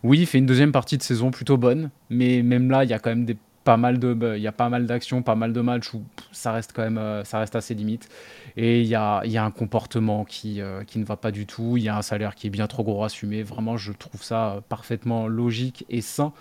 [0.04, 2.94] oui, il fait une deuxième partie de saison plutôt bonne, mais même là, il y
[2.94, 5.36] a quand même des, pas mal de, bah, il y a pas mal d'actions, pas
[5.36, 6.02] mal de matchs où
[6.32, 8.08] ça reste quand même, euh, ça assez limite.
[8.56, 11.76] Et il y a, un comportement qui, euh, qui ne va pas du tout.
[11.76, 13.44] Il y a un salaire qui est bien trop gros à assumer.
[13.44, 16.32] Vraiment, je trouve ça euh, parfaitement logique et sain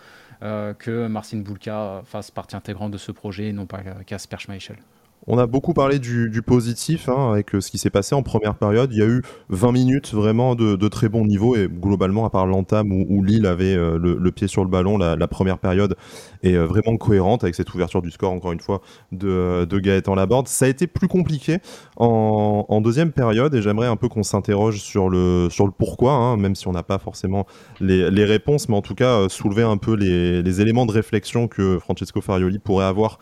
[0.41, 4.77] que Marcin Bulka fasse partie intégrante de ce projet et non pas Kasper Schmeichel.
[5.29, 8.55] On a beaucoup parlé du, positif hein, avec euh, ce qui s'est passé en première
[8.55, 8.93] période.
[8.93, 12.47] Il y a eu 20 minutes vraiment de, très bon niveau et globalement, à part
[12.47, 15.97] l'entame où, Lille avait euh, le, pied sur le ballon, la, première période
[16.45, 20.15] est euh, vraiment cohérente avec cette ouverture du score, encore une fois, de, de Gaëtan
[20.15, 20.47] Laborde.
[20.47, 21.59] Ça a été plus compliqué
[21.97, 26.37] en, deuxième période et j'aimerais un peu qu'on s'interroge sur le, sur le pourquoi, hein,
[26.37, 27.47] même si on n'a pas forcément
[27.81, 32.21] les, réponses, mais en tout cas soulever un peu les, éléments de réflexion que Francesco
[32.21, 33.19] Farioli pourrait avoir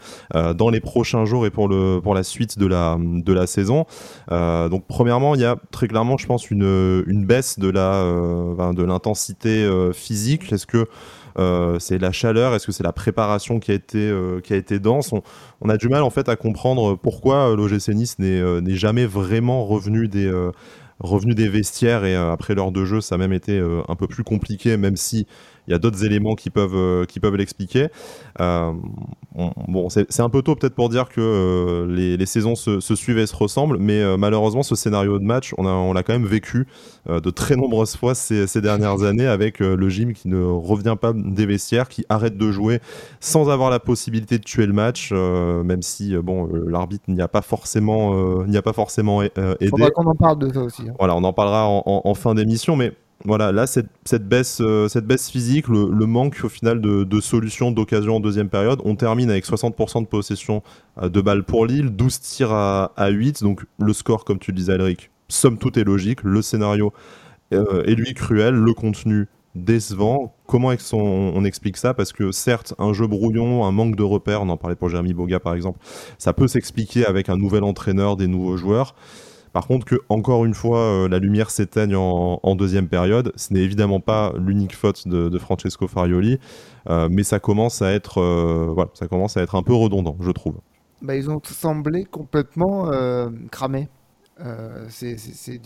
[0.54, 3.86] dans les prochains jours et pour le pour la suite de la, de la saison.
[4.30, 8.72] Euh, donc premièrement, il y a très clairement, je pense, une, une baisse de euh,
[8.72, 10.52] de l'intensité euh, physique.
[10.52, 10.86] Est-ce que
[11.80, 12.54] c'est la chaleur?
[12.54, 14.12] Est-ce que c'est la préparation qui a été,
[14.44, 15.12] qui a été dense?
[15.60, 20.06] On, a du mal en fait à comprendre pourquoi l'OGC Nice n'est jamais vraiment revenu
[20.06, 20.30] des,
[21.00, 24.22] revenu des vestiaires et après l'heure de jeu ça a même été un peu plus
[24.22, 25.26] compliqué même si
[25.66, 27.88] il y a d'autres éléments qui peuvent, euh, qui peuvent l'expliquer.
[28.40, 28.72] Euh,
[29.68, 32.94] bon, c'est un peu tôt peut-être pour dire que euh, les, les, saisons se, se,
[32.94, 36.66] suivent et se ressemblent, mais malheureusement, ce scénario de match, on l'a quand même vécu
[37.08, 41.12] de très nombreuses fois ces, ces dernières années avec le gym qui ne revient pas
[41.14, 42.80] des vestiaires, qui arrête de jouer
[43.20, 47.42] sans avoir la possibilité de tuer le match, même si bon, l'arbitre n'y a pas
[47.42, 49.68] forcément, n'y a pas forcément aidé.
[49.68, 50.82] Faudra qu'on en parle de ça aussi.
[50.82, 50.94] Hein.
[50.98, 52.92] Voilà, on en parlera en, en fin d'émission, mais
[53.24, 53.88] voilà, là, cette,
[54.28, 58.80] baisse, euh, cette baisse physique, le, manque au final de, solutions, d'occasion en deuxième période,
[58.84, 60.62] on termine avec 60% de possession
[61.00, 64.56] euh, de balles pour Lille, 12 tirs à, 8, donc le score, comme tu le
[64.56, 66.92] disais, Alric, somme toute est logique, le scénario
[67.52, 70.34] euh, est lui cruel, le contenu décevant.
[70.46, 71.94] Comment on, on, explique ça?
[71.94, 75.14] Parce que certes, un jeu brouillon, un manque de repères, on en parlait pour Jérémy
[75.14, 75.78] Boga par exemple,
[76.18, 78.94] ça peut s'expliquer avec un nouvel entraîneur, des nouveaux joueurs.
[79.54, 83.60] Par contre, que encore une fois, euh, la lumière s'éteigne en, deuxième période, ce n'est
[83.60, 86.40] évidemment pas l'unique faute de, Francesco Farioli,
[86.90, 90.32] euh, mais ça commence à être, euh, ça commence à être un peu redondant, je
[90.32, 90.56] trouve.
[91.02, 92.90] Bah, ils ont semblé complètement
[93.52, 93.88] cramés.
[94.88, 95.60] c'est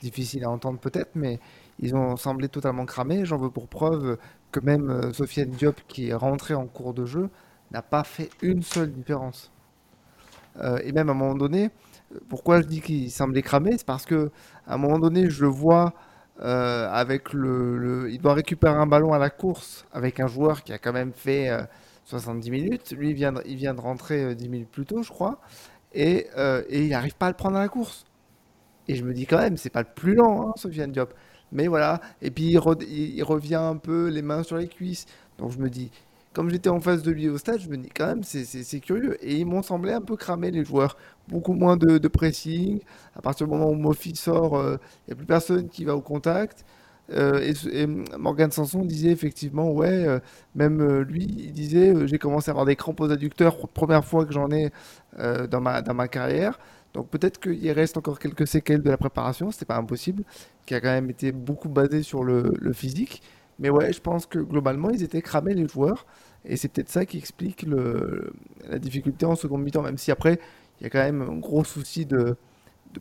[0.00, 1.40] difficile à entendre peut-être, mais
[1.80, 3.24] ils ont semblé totalement cramés.
[3.24, 4.18] J'en veux pour preuve
[4.52, 7.28] que même Sofiane Diop, qui est rentrée en cours de jeu,
[7.72, 9.50] n'a pas fait une seule différence.
[10.84, 11.70] et même à un moment donné,
[12.28, 14.30] pourquoi je dis qu'il semblait cramé, c'est parce que
[14.66, 15.94] à un moment donné, je le vois
[16.38, 20.78] avec le, il doit récupérer un ballon à la course avec un joueur qui a
[20.78, 21.50] quand même fait
[22.04, 22.92] 70 minutes.
[22.98, 23.32] Lui, il vient
[23.74, 25.40] de, rentrer 10 minutes plus tôt, je crois,
[25.92, 26.26] et,
[26.68, 28.04] et il n'arrive pas à le prendre à la course.
[28.88, 31.14] Et je me dis quand même, c'est pas le plus lent, hein, Sofiane Diop.
[31.52, 35.06] Mais voilà, et puis il, revient un peu les mains sur les cuisses.
[35.38, 35.90] Donc je me dis,
[36.32, 39.16] comme j'étais en face de lui au stade, je me dis quand même, c'est curieux.
[39.24, 40.96] Et ils m'ont semblé un peu cramer les joueurs.
[41.28, 42.80] Beaucoup moins de, pressing.
[43.14, 44.76] À partir du moment où Mofi sort, il euh,
[45.08, 46.64] n'y a plus personne qui va au contact.
[47.12, 50.20] Euh, et, Morgan Sanson disait effectivement, ouais, euh,
[50.54, 54.32] même lui, il disait, j'ai commencé à avoir des crampes aux adducteurs, première fois que
[54.32, 54.70] j'en ai
[55.50, 56.58] dans, ma, carrière.
[56.94, 60.24] Donc peut-être qu'il reste encore quelques séquelles de la préparation, c'est pas impossible,
[60.66, 63.22] qui a quand même été beaucoup basé sur le, physique.
[63.58, 66.06] Mais ouais, je pense que globalement, ils étaient cramés les joueurs.
[66.44, 67.64] Et c'est peut-être ça qui explique
[68.68, 70.40] la difficulté en seconde mi-temps, même si après,
[70.80, 72.36] il y a quand même un gros souci de,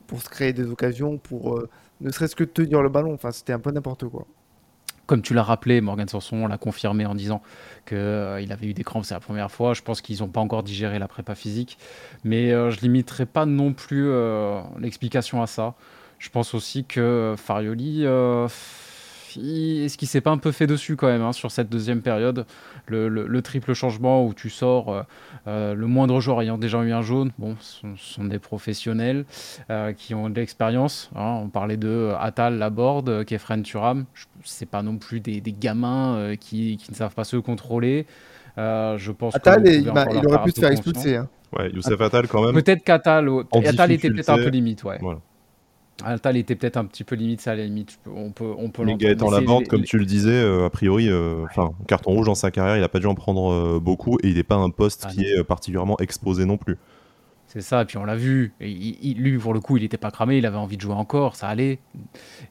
[0.07, 1.69] pour se créer des occasions, pour euh,
[2.01, 3.13] ne serait-ce que tenir le ballon.
[3.13, 4.27] Enfin, c'était un peu n'importe quoi
[5.11, 7.41] comme tu l'as rappelé, Morgan Sanson l'a confirmé en disant
[7.85, 9.73] qu'il euh, avait eu des crampes, c'est la première fois.
[9.73, 11.77] Je pense qu'ils n'ont pas encore digéré la prépa physique.
[12.23, 15.75] Mais euh, je limiterai pas non plus euh, l'explication à ça.
[16.17, 18.05] Je pense aussi que Farioli
[19.37, 22.45] est-ce qu'il s'est pas un peu fait dessus quand même hein, sur cette deuxième période
[22.87, 25.01] le, triple changement où tu sors euh,
[25.47, 29.25] euh, le moindre joueur ayant déjà eu un jaune, bon, ce sont, des professionnels
[29.69, 31.09] euh, qui ont de l'expérience.
[31.15, 31.39] Hein.
[31.43, 34.05] on parlait de Atal, Laborde, Kefren Turam.
[34.43, 38.05] C'est pas non plus des, gamins qui, ne savent pas se contrôler.
[38.57, 41.15] je pense Atal, il, aurait pu se faire expulser.
[41.15, 41.29] Hein.
[41.57, 42.53] Ouais, Youssef Atal quand même.
[42.53, 43.29] Peut-être qu'Atal
[43.65, 44.99] Atal était peut-être un peu limite, ouais.
[46.03, 48.83] Altal était peut-être un petit peu limite, ça à la limite, on peut, on peut
[48.83, 52.35] Mais Gaëtan Laborde, comme tu le disais, euh, a priori, euh, enfin, carton rouge dans
[52.35, 54.69] sa carrière, il n'a pas dû en prendre euh, beaucoup et il n'est pas un
[54.69, 56.77] poste ah qui est particulièrement exposé non plus.
[57.47, 58.53] C'est ça, et puis on l'a vu.
[58.61, 61.35] Et lui, pour le coup, il n'était pas cramé, il avait envie de jouer encore,
[61.35, 61.79] ça allait.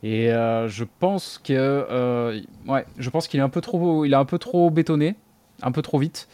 [0.03, 4.27] Et je pense que, ouais, je pense qu'il est un peu trop, il a un
[4.27, 5.15] peu trop bétonné,
[5.63, 6.29] un peu trop vite.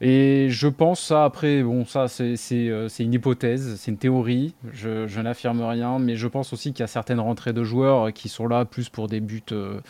[0.00, 5.08] Et je pense ça, après, bon, ça c'est euh, une hypothèse, c'est une théorie, je,
[5.08, 8.28] je n'affirme rien, mais je pense aussi qu'il y a certaines rentrées de joueurs qui
[8.28, 9.80] sont là plus pour des buts euh,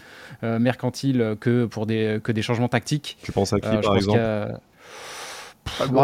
[0.45, 3.19] euh, mercantiles que pour des, que des changements tactiques.
[3.23, 4.19] Tu penses à qui par exemple?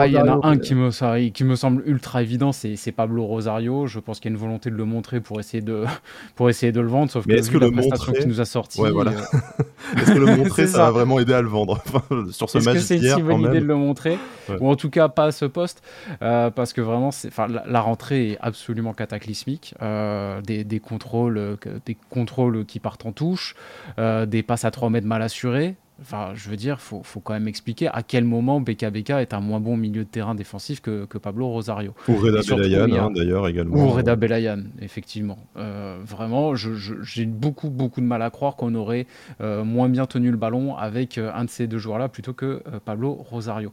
[0.07, 3.87] Il y en a un qui me, qui me semble ultra évident, c'est Pablo Rosario.
[3.87, 5.85] Je pense qu'il y a une volonté de le montrer pour essayer de,
[6.37, 8.44] pour essayer de le vendre, sauf que, est-ce que la le prestation qui nous a
[8.44, 8.81] sorti.
[8.81, 9.12] voilà.
[9.12, 11.83] Euh, est-ce que le montrer, ça, va vraiment aider à le vendre
[12.31, 14.18] sur ce match Est-ce que c'est une si bonne idée de le montrer
[14.61, 15.83] Ou en tout cas, pas à ce poste,
[16.22, 19.74] euh, parce que vraiment, la, la, rentrée est absolument cataclysmique.
[19.83, 23.55] Euh, des, des, contrôles, des contrôles qui partent en touche,
[23.98, 25.77] des passes à 3 mètres mal assurées.
[26.01, 29.41] Enfin, je veux dire, faut, faut quand même expliquer à quel moment BKBK est un
[29.41, 31.95] moins bon milieu de terrain défensif que, que Pablo Rosario.
[32.09, 33.77] Ou Reda Belayan, hein, d'ailleurs, également.
[33.77, 35.39] Ou Reda Belayan, effectivement.
[35.57, 39.07] Euh, vraiment, j'ai beaucoup, beaucoup de mal à croire qu'on aurait
[39.41, 42.63] euh, moins bien tenu le ballon avec euh, un de ces deux joueurs-là plutôt que
[42.85, 43.71] Pablo Rosario.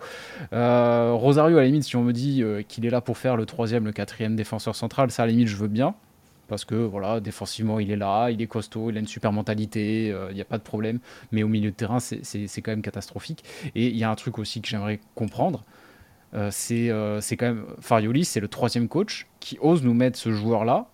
[0.51, 3.85] Rosario, à la limite, si on me dit qu'il est là pour faire le troisième,
[3.85, 5.95] le quatrième défenseur central, ça, à la limite, je veux bien
[6.51, 10.07] parce que voilà, défensivement, il est là, il est costaud, il a une super mentalité,
[10.07, 10.99] il euh, n'y a pas de problème.
[11.31, 13.45] Mais au milieu de terrain, c'est quand même catastrophique.
[13.73, 15.63] Et il y a un truc aussi que j'aimerais comprendre.
[16.33, 20.33] Euh, euh, c'est quand même Farioli, c'est le troisième coach qui ose nous mettre ce
[20.33, 20.87] joueur-là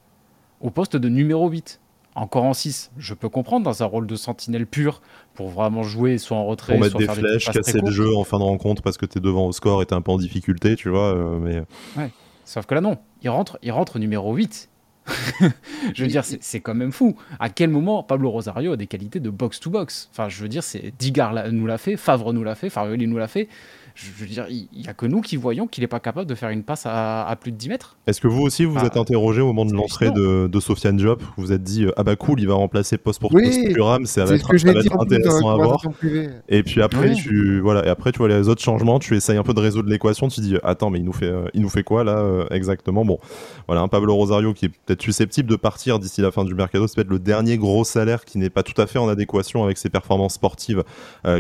[0.62, 1.82] au poste de numéro 8
[2.14, 5.02] encore en 6, je peux comprendre dans un rôle de sentinelle pur
[5.36, 8.40] pour vraiment jouer soit en retrait, pour mettre des flèches, casser le jeu en fin
[8.40, 10.76] de rencontre parce que tu es devant au score et tu un peu en difficulté,
[10.76, 11.16] tu vois.
[11.40, 11.62] mais...
[11.96, 12.12] Ouais.
[12.44, 14.70] Sauf que là, non, il rentre, il rentre numéro 8.
[15.94, 17.16] je veux dire, c'est quand même fou.
[17.40, 20.94] À quel moment Pablo Rosario a des qualités de box-to-box Enfin, je veux dire, c'est
[21.00, 23.48] Digar nous l'a fait, Favre nous l'a fait, Farioli nous l'a fait
[23.98, 26.36] je veux dire, il n'y a que nous qui voyons qu'il n'est pas capable de
[26.36, 27.98] faire une passe à, plus de 10 mètres.
[28.06, 30.98] Est-ce que vous aussi, vous vous êtes interrogé au moment de l'entrée de, de, Sofiane
[30.98, 33.74] Diop Vous vous êtes dit, euh, ah bah cool, il va remplacer poste pour poste
[33.74, 35.82] Thuram, ça va être, intéressant à voir.
[36.48, 39.44] Et puis après, tu, voilà, et après, tu vois les autres changements, tu essayes un
[39.44, 41.84] peu de résoudre l'équation, tu dis, attends, mais il nous fait, euh, il nous fait
[41.84, 43.04] quoi là euh, exactement?
[43.04, 43.18] Bon,
[43.66, 46.86] voilà, un Pablo Rosario qui est peut-être susceptible de partir d'ici la fin du mercado,
[46.86, 49.80] c'est peut-être le dernier gros salaire qui n'est pas tout à fait en adéquation avec
[49.80, 50.84] ses performances sportives,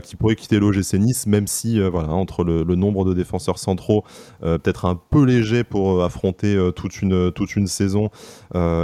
[0.03, 4.03] qui pourrait quitter l'OGC Nice, même si, voilà, entre le, nombre de défenseurs centraux,
[4.43, 8.09] euh, peut-être un peu léger pour euh, affronter euh, toute, une, toute une saison.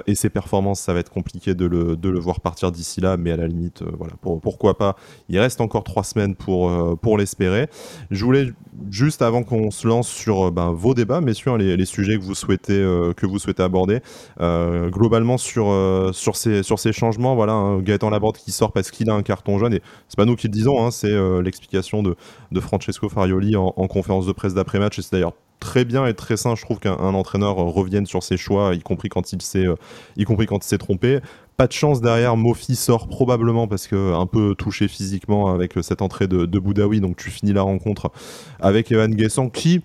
[0.08, 3.18] et ses performances, ça va être compliqué de le, de le voir partir d'ici là,
[3.18, 4.96] mais à la limite, voilà, pour, pourquoi pas.
[5.30, 7.68] Il reste encore trois semaines pour, pour l'espérer.
[8.12, 8.52] Je voulais
[8.90, 12.24] juste avant qu'on se lance sur ben, vos débats, messieurs, hein, les, les, sujets que
[12.24, 12.80] vous souhaitez,
[13.18, 14.00] que vous souhaitez aborder,
[14.40, 15.66] globalement sur,
[16.14, 19.24] sur, ces, sur ces changements, voilà, hein, Gaëtan Laborde qui sort parce qu'il a un
[19.24, 22.16] carton jaune, et c'est pas nous qui le disons, hein, c'est l'explication de,
[22.52, 26.14] de Francesco Farioli en, en conférence de presse d'après-match, et c'est d'ailleurs très bien et
[26.14, 29.66] très sain, je trouve, qu'un entraîneur revienne sur ses choix, y compris quand il s'est,
[30.18, 31.20] y compris quand il s'est trompé.
[31.56, 36.02] Pas de chance derrière, Mofi sort probablement parce que un peu touché physiquement avec cette
[36.02, 38.12] entrée de, Boudaoui, donc tu finis la rencontre
[38.60, 39.82] avec Evan Guessant qui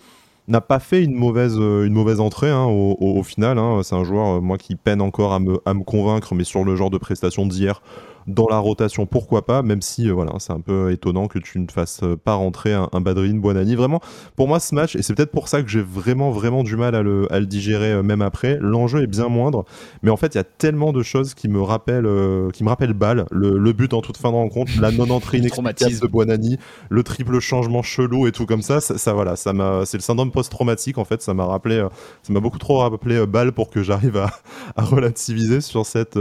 [0.49, 3.59] n'a pas fait une mauvaise, mauvaise entrée hein, au, final.
[3.59, 3.83] Hein.
[3.83, 6.75] C'est un joueur, moi, qui peine encore à me, à me convaincre, mais sur le
[6.75, 7.83] genre de prestation d'hier,
[8.29, 11.59] dans la rotation, pourquoi pas, même si euh, voilà, c'est un peu étonnant que tu
[11.59, 13.75] ne fasses euh, pas rentrer un, un Badrin Buonani.
[13.75, 14.01] Vraiment,
[14.37, 16.95] pour moi, ce match, et c'est peut-être pour ça que j'ai vraiment, vraiment du mal
[16.95, 19.65] à le, à le digérer euh, même après, l'enjeu est bien moindre,
[20.03, 22.09] mais en fait, il y a tellement de choses qui me rappellent,
[22.53, 26.07] qui me rappellent balle, le, but en toute fin de rencontre, la non-entrée inexplicable de
[26.07, 26.59] Buonani,
[26.91, 30.31] le triple changement chelou et tout comme ça, ça, voilà, ça m'a, c'est le syndrome
[30.31, 31.87] post-traumatique en fait, ça m'a rappelé,
[32.23, 34.31] ça m'a beaucoup trop rappelé balle pour que j'arrive à,
[34.77, 36.19] à, relativiser sur cette,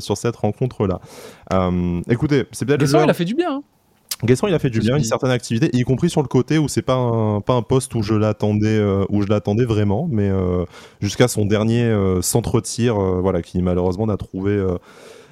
[0.00, 1.00] sur cette rencontre là.
[1.47, 1.47] Euh,
[2.08, 2.80] écoutez, c'est peut-être.
[2.80, 3.56] Gasson, il a fait du bien.
[3.56, 3.62] Hein.
[4.22, 6.82] il a fait du bien, une certaine activité, y compris sur le côté où c'est
[6.82, 10.64] pas un, pas un poste où je l'attendais, euh, où je l'attendais vraiment, mais euh,
[11.00, 14.64] jusqu'à son dernier centre-tir, voilà, qui malheureusement n'a trouvé,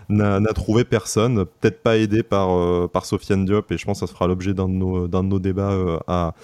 [0.08, 4.12] n'a, trouvé personne, peut-être pas aidé par, par Sofiane Diop, et je pense que ça
[4.12, 5.76] sera l'objet d'un de nos, d'un de nos débats
[6.06, 6.34] à,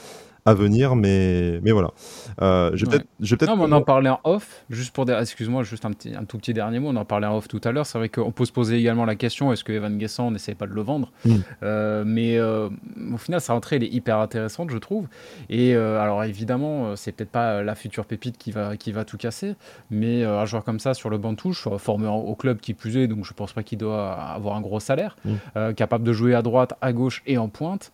[0.45, 1.93] à venir, mais, mais voilà.
[2.41, 5.85] Euh, je peut-être, peut non, mais on en parlait en off, juste pour, excuse-moi, juste
[5.85, 7.87] un, petit, un tout petit dernier mot, on en parlait en off tout à l'heure.
[7.87, 10.67] C'est vrai qu'on peut se poser également la question est-ce que Evan Guessant n'essaie pas
[10.67, 11.37] de le vendre hmm.
[11.63, 12.69] euh, Mais euh,
[13.13, 15.07] au final, sa rentrée, elle est hyper intéressante, je trouve.
[15.49, 19.55] Et alors, évidemment, c'est peut-être pas la future pépite qui va, qui va tout casser,
[19.91, 22.97] mais un joueur comme ça sur le banc de touche, formé au club qui plus
[22.97, 25.75] est, donc je pense pas qu'il doit avoir un gros salaire, hmm.
[25.75, 27.93] capable de jouer à droite, à gauche et en pointe.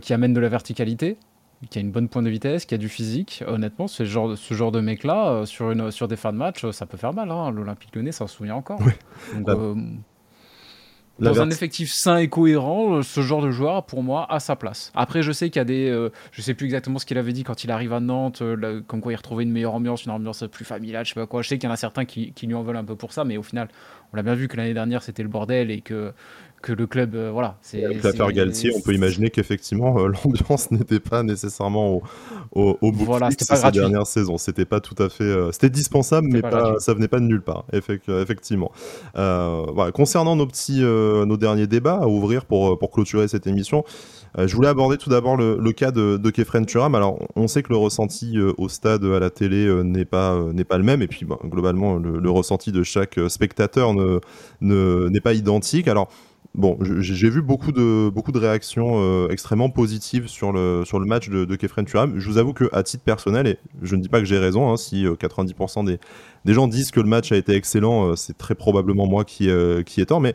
[0.00, 1.18] qui amène de la verticalité,
[1.70, 3.42] qui a une bonne pointe de vitesse, qui a du physique.
[3.46, 6.68] Honnêtement, ce genre, ce genre de mec-là, euh, sur, une, sur des fins de match,
[6.70, 7.30] ça peut faire mal.
[7.30, 7.50] Hein.
[7.50, 8.78] L'Olympique Lyonnais s'en souvient encore.
[9.34, 9.74] Donc, euh,
[11.18, 14.54] dans un effectif sain et cohérent, euh, ce genre de joueur, pour moi, a sa
[14.54, 14.92] place.
[14.94, 16.08] Après, je sais qu'il y a des.
[16.32, 18.42] Je sais plus exactement ce qu'il avait dit quand il arrive à Nantes,
[18.86, 21.42] comme quoi il retrouvait une meilleure ambiance, une ambiance plus familiale, je sais pas quoi.
[21.42, 23.12] Je sais qu'il y en a certains qui, qui lui en veulent un peu pour
[23.12, 23.68] ça, mais au final,
[24.12, 26.12] on l'a bien vu que l'année dernière, c'était le bordel et que
[26.62, 27.58] que le club, euh, voilà.
[27.60, 32.02] C'est, Avec Galtier, on peut imaginer qu'effectivement euh, l'ambiance n'était pas nécessairement au,
[32.52, 34.38] au, au bout voilà, de ces dernières saisons.
[34.38, 37.42] C'était pas tout à fait, euh, c'était dispensable, mais pas, ça venait pas de nulle
[37.42, 37.64] part.
[37.72, 38.72] effectivement.
[39.14, 39.92] voilà.
[39.92, 43.84] Concernant nos petits, nos derniers débats à ouvrir pour pour clôturer cette émission.
[44.36, 46.94] je voulais aborder tout d'abord le, le, cas de, de Kefren Turam.
[46.94, 50.78] Alors, on sait que le ressenti au stade, à la télé, n'est pas n'est pas
[50.78, 55.34] le même, et puis bah, globalement, le, le, ressenti de chaque spectateur ne n'est pas
[55.34, 55.88] identique.
[55.88, 56.08] Alors,
[56.56, 61.04] Bon, j'ai vu beaucoup de, beaucoup de réactions euh, extrêmement positives sur le, sur le
[61.04, 62.18] match de, de Kefren Turam.
[62.18, 64.78] Je vous avoue qu'à titre personnel, et je ne dis pas que j'ai raison, hein,
[64.78, 66.00] si 90% euh, des,
[66.46, 69.50] des gens disent que le match a été excellent, euh, c'est très probablement moi qui,
[69.84, 70.34] qui ai tort, mais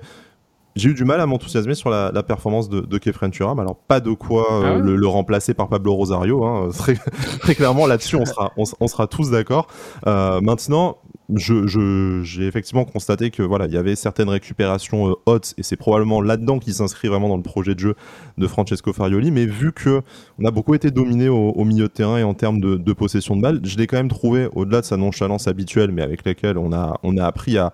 [0.76, 3.60] j'ai eu du mal à m'enthousiasmer sur la, la, performance de, de Kefren Turam.
[3.60, 6.46] Alors, pas de quoi ah le, le, remplacer par Pablo Rosario.
[6.46, 6.70] Hein.
[6.78, 6.94] Très,
[7.40, 9.68] très, clairement, là-dessus, on sera, on, on sera tous d'accord.
[10.06, 11.00] maintenant,
[11.36, 16.22] j'ai effectivement constaté que voilà, il y avait certaines récupérations euh, hautes et c'est probablement
[16.22, 17.96] là-dedans qui s'inscrit vraiment dans le projet de jeu
[18.38, 19.32] de Francesco Farioli.
[19.32, 20.02] Mais vu que
[20.40, 23.42] on a beaucoup été dominé au, milieu de terrain et en termes de, possession de
[23.42, 26.72] balle, je l'ai quand même trouvé au-delà de sa nonchalance habituelle, mais avec laquelle on
[26.72, 27.72] a appris à,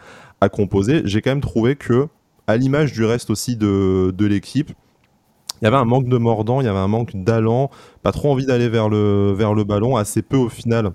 [0.51, 1.01] composer.
[1.05, 2.07] J'ai quand même trouvé que
[2.45, 4.71] à l'image du reste aussi de, l'équipe,
[5.61, 7.71] il y avait un manque de mordant, il y avait un manque d'allant,
[8.03, 10.91] pas trop envie d'aller vers le, vers le ballon, assez peu au final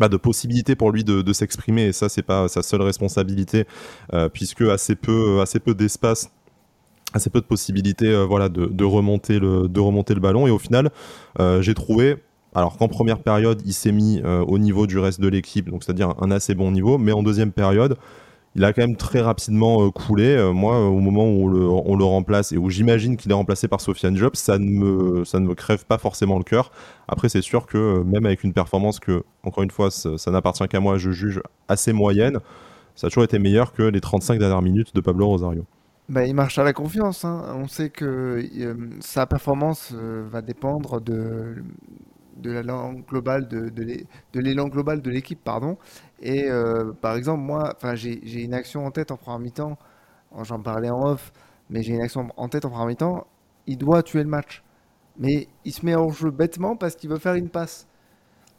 [0.00, 1.86] bah, de possibilités pour lui de, s'exprimer.
[1.86, 3.66] Et ça c'est pas sa seule responsabilité
[4.12, 6.30] euh, puisque assez peu d'espace
[7.14, 10.46] assez peu de possibilités euh, voilà de, remonter le de remonter le ballon.
[10.46, 10.90] Et au final
[11.40, 12.16] euh, j'ai trouvé
[12.54, 16.14] alors qu'en première période il s'est mis au niveau du reste de l'équipe donc c'est-à-dire
[16.20, 17.96] un assez bon niveau mais en deuxième période
[18.54, 20.36] il a quand même très rapidement euh, coulé.
[20.36, 23.80] Euh, moi, au moment où on le, remplace et où j'imagine qu'il est remplacé par
[23.80, 26.70] Sofiane Job, ça ne me, ça ne me crève pas forcément le cœur.
[27.08, 30.66] Après, c'est sûr que euh, même avec une performance que, encore une fois, ça, n'appartient
[30.68, 32.38] qu'à moi, je juge assez moyenne,
[32.94, 35.64] ça a toujours été meilleur que les 35 dernières minutes de Pablo Rosario.
[36.10, 37.24] Bah, il marche à la confiance.
[37.24, 37.54] Hein.
[37.56, 38.46] On sait que
[39.00, 39.94] sa performance
[40.30, 41.54] va dépendre de,
[42.36, 45.76] de l'élan global de, de l'élan global de l'équipe pardon.
[46.20, 49.78] Et euh, par exemple moi enfin j'ai une action en tête en première mi-temps.
[50.42, 51.32] J'en parlais en off
[51.70, 53.26] mais j'ai une action en tête en première mi-temps.
[53.66, 54.62] Il doit tuer le match.
[55.18, 57.86] Mais il se met en jeu bêtement parce qu'il veut faire une passe.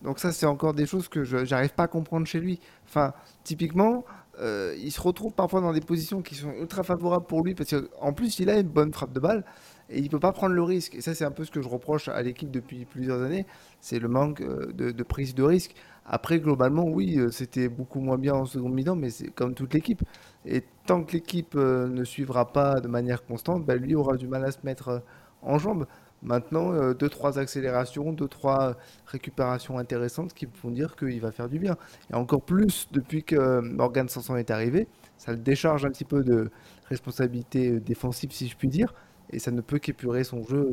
[0.04, 2.60] Donc ça c'est encore des choses que j'arrive pas à comprendre chez lui.
[2.86, 4.04] Enfin typiquement
[4.40, 7.70] euh, il se retrouve parfois dans des positions qui sont ultra favorables pour lui parce
[7.70, 9.46] qu'en plus il a une bonne frappe de balle
[9.94, 10.96] et il peut pas prendre le risque.
[10.96, 13.46] Et ça, c'est un peu ce que je reproche à l'équipe depuis plusieurs années,
[13.80, 15.76] c'est le manque euh, de, prise de risque.
[16.06, 19.74] Après, globalement, oui, euh, c'était beaucoup moins bien en seconde mi-temps, mais c'est comme toute
[19.74, 20.04] l'équipe.
[20.46, 24.28] Et tant que l'équipe euh, ne suivra pas de manière constante, bah, lui aura du
[24.28, 25.04] mal à se mettre
[25.42, 25.86] en jambes.
[26.24, 31.32] Maintenant, euh, deux, trois accélérations, deux, trois récupérations intéressantes qui me font dire qu'il va
[31.32, 31.76] faire du bien.
[32.12, 34.88] Et encore plus depuis que Morgan Sanson est arrivé,
[35.18, 36.50] ça le décharge un petit peu de
[36.86, 38.94] responsabilité défensive, si je puis dire,
[39.32, 40.70] et ça ne peut qu'épurer son jeu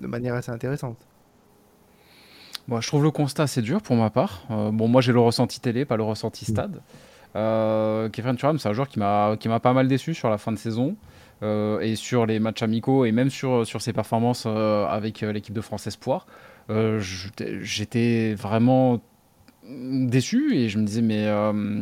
[0.00, 0.98] de, manière assez intéressante.
[2.66, 4.46] Moi, je trouve le constat assez dur pour ma part.
[4.50, 6.80] Euh, bon, moi j'ai le ressenti télé, pas le ressenti stade.
[7.36, 10.56] Euh, Kevin Turam, c'est un joueur qui m'a pas mal déçu sur la fin de
[10.56, 10.96] saison.
[11.42, 15.32] Euh, et sur les matchs amicaux et même sur, sur ses performances euh, avec euh,
[15.32, 16.26] l'équipe de France Espoir.
[16.70, 19.00] J'étais vraiment
[19.66, 21.26] déçu et je me disais mais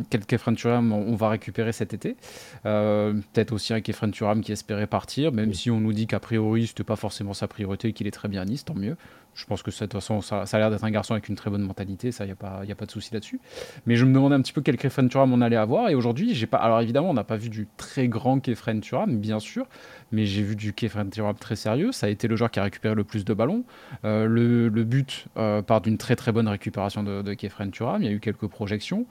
[0.09, 2.15] quel Kefren Turam on, va récupérer cet été.
[2.63, 6.67] Peut-être aussi un Kefren Turam qui espérait partir même si on nous dit qu'a priori
[6.67, 8.95] c'était pas forcément sa priorité et qu'il est très bien à Nice tant mieux
[9.35, 11.49] je pense que de toute façon, ça, a l'air d'être un garçon avec une très
[11.49, 13.39] bonne mentalité, ça, il n'y a, pas, y a pas de souci là-dessus.
[13.85, 16.33] Mais je me demandais un petit peu quel Kefren Turam on allait avoir, et aujourd'hui,
[16.33, 16.57] j'ai pas.
[16.57, 19.65] Alors évidemment, on n'a pas vu du très grand Kefren Turam, bien sûr,
[20.11, 21.91] mais j'ai vu du Kefren Turam très sérieux.
[21.91, 23.63] Ça a été le joueur qui a récupéré le plus de ballons.
[24.05, 28.05] Euh, le, but euh, part d'une très très bonne récupération de, de Kefren Turam, il
[28.05, 29.05] y a eu quelques projections.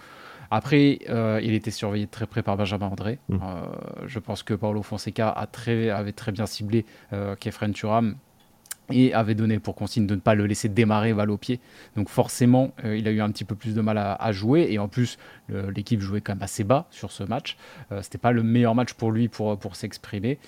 [0.51, 3.18] Après, euh, il était surveillé de très près par Benjamin André.
[3.31, 3.39] Mmh.
[4.07, 6.85] je pense que Paulo Fonseca a très, avait très bien ciblé
[7.41, 8.16] Kefren Turam
[8.93, 11.61] et avait donné pour consigne de ne pas le laisser démarrer balle au pied.
[11.97, 14.78] Donc forcément, euh, il a eu un petit peu plus de mal à, jouer et
[14.78, 15.18] en plus,
[15.49, 17.57] l'équipe jouait quand même assez bas sur ce match.
[17.90, 20.38] Euh, C'était pas le meilleur match pour lui pour, pour s'exprimer.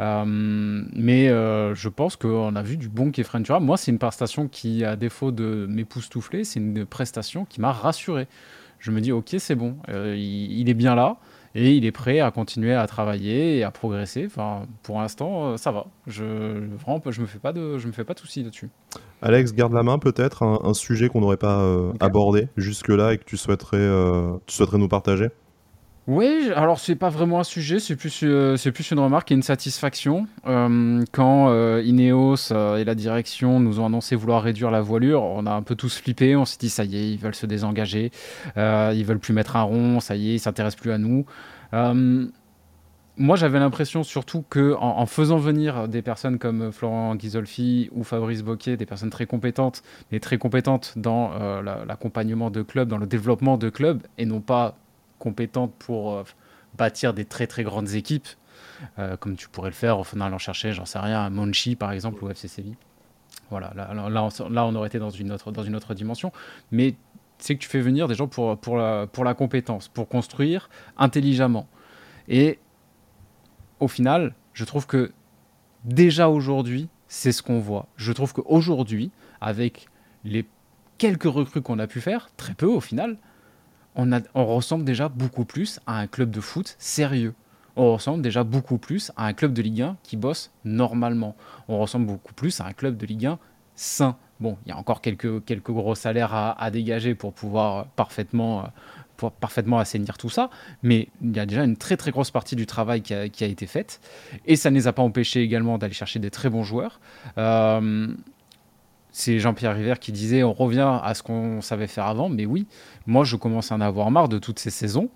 [0.00, 3.64] Euh, mais euh, je pense qu'on a vu du bon Kefren Turam.
[3.64, 8.26] Moi, c'est une prestation qui, à défaut de m'époustoufler, c'est une prestation qui m'a rassuré.
[8.78, 11.18] Je me dis, ok, c'est bon, il est bien là
[11.54, 14.24] et il est prêt à continuer à travailler et à progresser.
[14.26, 15.86] Enfin, pour l'instant, euh, ça va.
[16.06, 16.24] Je
[16.76, 18.70] vraiment, je me fais pas de, je me fais pas de soucis là-dessus.
[19.20, 23.24] Alex, garde la main peut-être un, sujet qu'on n'aurait pas euh, abordé jusque-là et que
[23.24, 25.28] tu souhaiterais, euh, tu souhaiterais nous partager?
[26.08, 29.34] Oui, alors c'est pas vraiment un sujet, c'est plus, euh, c'est plus une remarque et
[29.34, 30.26] une satisfaction.
[30.48, 35.46] Euh, quand euh, Ineos et la direction nous ont annoncé vouloir réduire la voilure, on
[35.46, 38.10] a un peu tous flippé, on s'est dit ça y est, ils veulent se désengager,
[38.56, 41.24] ils veulent plus mettre un rond, ça y est, ils s'intéressent plus à nous.
[43.16, 48.42] moi j'avais l'impression surtout que en, faisant venir des personnes comme Florent Ghisolfi ou Fabrice
[48.42, 51.30] Boquet, des personnes très compétentes, mais très compétentes dans
[51.86, 54.81] l'accompagnement de clubs, dans le développement de clubs, et non pas
[55.22, 56.24] compétente pour euh,
[56.76, 58.26] bâtir des très très grandes équipes,
[58.98, 61.92] euh, comme tu pourrais le faire en allant chercher, j'en sais rien, un Monchi par
[61.92, 62.76] exemple ou FC Séville.
[63.50, 66.32] Voilà, là, là, on aurait été dans une autre, dans une autre dimension.
[66.70, 66.96] Mais
[67.38, 70.70] c'est que tu fais venir des gens pour, pour, la, pour la compétence, pour construire
[70.96, 71.68] intelligemment.
[72.28, 72.58] Et
[73.78, 75.12] au final, je trouve que
[75.84, 77.86] déjà aujourd'hui, c'est ce qu'on voit.
[77.96, 79.10] Je trouve qu'aujourd'hui,
[79.40, 79.86] avec
[80.24, 80.46] les
[80.98, 83.18] quelques recrues qu'on a pu faire, très peu au final,
[83.94, 87.34] on, ressemble déjà beaucoup plus à un club de foot sérieux.
[87.76, 91.36] On ressemble déjà beaucoup plus à un club de Ligue 1 qui bosse normalement.
[91.68, 93.38] On ressemble beaucoup plus à un club de Ligue 1
[93.74, 94.16] sain.
[94.40, 98.68] Bon, il y a encore quelques, gros salaires à, dégager pour pouvoir parfaitement,
[99.16, 100.50] pour parfaitement assainir tout ça,
[100.82, 103.66] mais il y a déjà une très très grosse partie du travail qui a, été
[103.66, 104.00] faite,
[104.44, 106.98] et ça ne les a pas empêchés également d'aller chercher des très bons joueurs.
[107.38, 108.08] Euh,
[109.12, 112.66] c'est Jean-Pierre River qui disait on revient à ce qu'on savait faire avant, mais oui,
[113.06, 115.10] moi je commence à en avoir marre de toutes ces saisons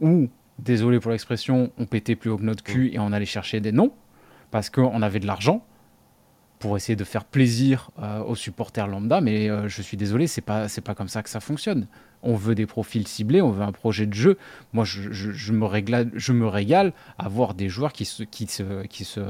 [0.00, 0.28] où,
[0.58, 3.72] désolé pour l'expression, on pétait plus haut que notre cul et on allait chercher des
[3.72, 3.92] noms
[4.50, 5.64] parce qu'on avait de l'argent
[6.58, 10.40] pour essayer de faire plaisir euh, aux supporters lambda, mais euh, je suis désolé, c'est
[10.40, 11.86] pas c'est pas comme ça que ça fonctionne.
[12.22, 14.38] On veut des profils ciblés, on veut un projet de jeu.
[14.72, 18.86] Moi, je, me, régale, je me régale à voir des joueurs qui se, qui, se,
[18.86, 19.20] qui, se,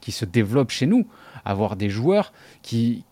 [0.00, 1.06] qui se développent chez nous,
[1.44, 2.32] à voir des joueurs
[2.62, 3.04] qui,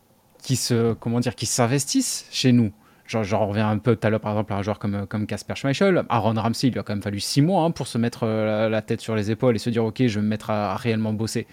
[0.43, 2.72] qui se comment dire qui s'investissent chez nous.
[3.07, 5.26] Genre, j'en reviens un peu tout à l'heure par exemple à un joueur comme comme
[5.26, 7.99] Casper Schmeichel, Aaron Ramsey, il lui a quand même fallu six mois hein, pour se
[7.99, 10.51] mettre euh, la, tête sur les épaules et se dire ok je vais me mettre
[10.51, 11.47] à, réellement bosser.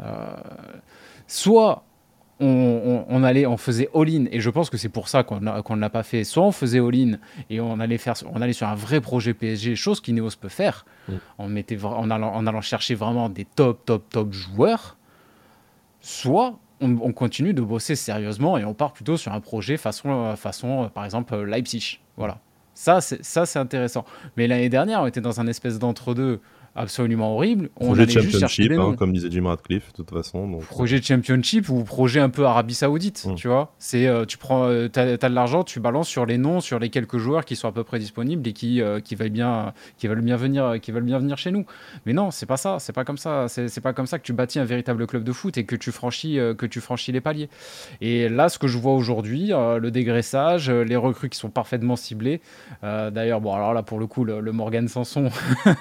[0.00, 0.34] Euh,
[1.26, 1.84] soit
[2.44, 5.90] on, allait, on faisait all-in, et je pense que c'est pour ça qu'on ne l'a
[5.90, 6.24] pas fait.
[6.24, 7.18] Soit on faisait all-in
[7.50, 10.84] et on allait, faire, on allait sur un vrai projet PSG, chose qu'Ineos peut faire,
[11.38, 14.96] on mettait, en, allant, en allant chercher vraiment des top, top, top joueurs.
[16.00, 20.36] Soit on, continue de bosser sérieusement et on part plutôt sur un projet façon, euh,
[20.36, 22.00] façon euh, par exemple, Leipzig.
[22.16, 22.38] Voilà.
[22.74, 24.04] Ça, c'est intéressant.
[24.36, 26.40] Mais l'année dernière, on était dans un espèce d'entre-deux
[26.74, 27.68] absolument horrible.
[27.76, 30.48] On projet championship, hein, comme disait Jim Radcliffe, de toute façon.
[30.48, 30.64] Donc...
[30.64, 33.34] Projet de championship ou projet un peu Arabie Saoudite, mmh.
[33.34, 33.74] tu vois.
[33.78, 36.88] C'est, euh, tu prends, euh, as, de l'argent, tu balances sur les noms, sur les
[36.88, 40.08] quelques joueurs qui sont à peu près disponibles et qui, euh, qui veulent bien, qui
[40.08, 41.66] veulent bien venir, qui veulent bien venir chez nous.
[42.06, 44.32] Mais non, c'est pas ça, c'est pas comme ça, c'est, pas comme ça que tu
[44.32, 47.48] bâtis un véritable club de foot et que tu franchis, que tu franchis les paliers.
[48.00, 52.40] Et là, ce que je vois aujourd'hui, le dégraissage, les recrues qui sont parfaitement ciblées.
[52.82, 55.30] d'ailleurs, bon, alors là, pour le coup, le, Morgan Sanson,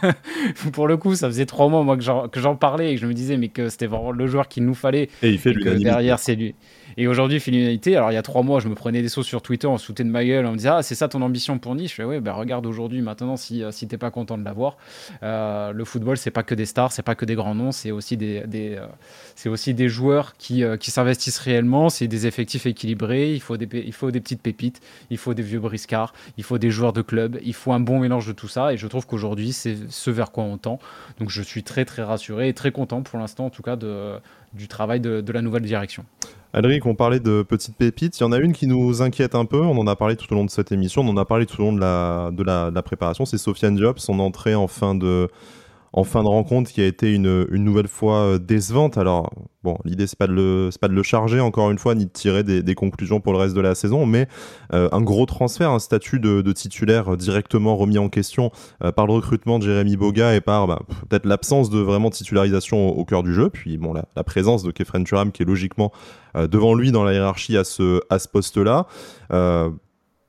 [0.74, 3.14] pour le coup, ça faisait trois mois moi que j'en parlais et que je me
[3.14, 5.10] disais mais que c'était vraiment le joueur qu'il nous fallait.
[5.24, 5.84] Et il fait l'unanimité.
[5.84, 6.56] Derrière, c'est lui.
[6.98, 7.96] Et aujourd'hui, l'unanimité.
[7.96, 9.86] Alors, il y a trois mois, je me prenais des sauts sur Twitter, on se
[9.86, 11.92] foutait de ma gueule, on me disait Ah, c'est ça ton ambition pour Nice?
[11.92, 14.78] Je fais Ouais, ben regarde aujourd'hui, maintenant, si, euh, si t'es pas content de l'avoir.
[15.24, 17.92] Euh, le football, c'est pas que des stars, c'est pas que des grands noms, c'est
[17.92, 23.34] aussi des, euh, aussi des joueurs qui, qui s'investissent réellement, c'est des effectifs équilibrés.
[23.34, 26.58] Il faut des, il faut des petites pépites, il faut des vieux briscards, il faut
[26.58, 28.74] des joueurs de club, il faut un bon mélange de tout ça.
[28.74, 30.80] Et je trouve qu'aujourd'hui, c'est ce vers quoi on tend.
[31.20, 34.16] Donc, je suis très, très rassuré et très content pour l'instant, en tout cas, de,
[34.54, 36.06] du travail de, la nouvelle direction.
[36.54, 38.20] Alric, on parlait de petites pépites.
[38.20, 39.62] Il y en a une qui nous inquiète un peu.
[39.62, 41.02] On en a parlé tout au long de cette émission.
[41.02, 43.26] On en a parlé tout au long de la, de la, de la préparation.
[43.26, 45.30] C'est Sofiane Diop, son entrée en fin de,
[45.94, 48.98] en fin de rencontre qui a été une, une nouvelle fois euh, décevante.
[48.98, 49.30] Alors,
[49.64, 52.12] bon, l'idée, c'est pas, de le, pas de le charger, encore une fois, ni de
[52.12, 54.28] tirer des, conclusions pour le reste de la saison, mais
[54.74, 58.52] euh, un gros transfert, un statut de, titulaire directement remis en question
[58.84, 60.80] euh, par le recrutement de Jérémy Boga et par bah,
[61.10, 63.50] peut-être l'absence de vraiment titularisation au, cœur du jeu.
[63.50, 65.92] Puis, bon, la, la présence de Kefren Turam qui est logiquement
[66.36, 68.88] devant lui dans la hiérarchie à ce, à ce poste-là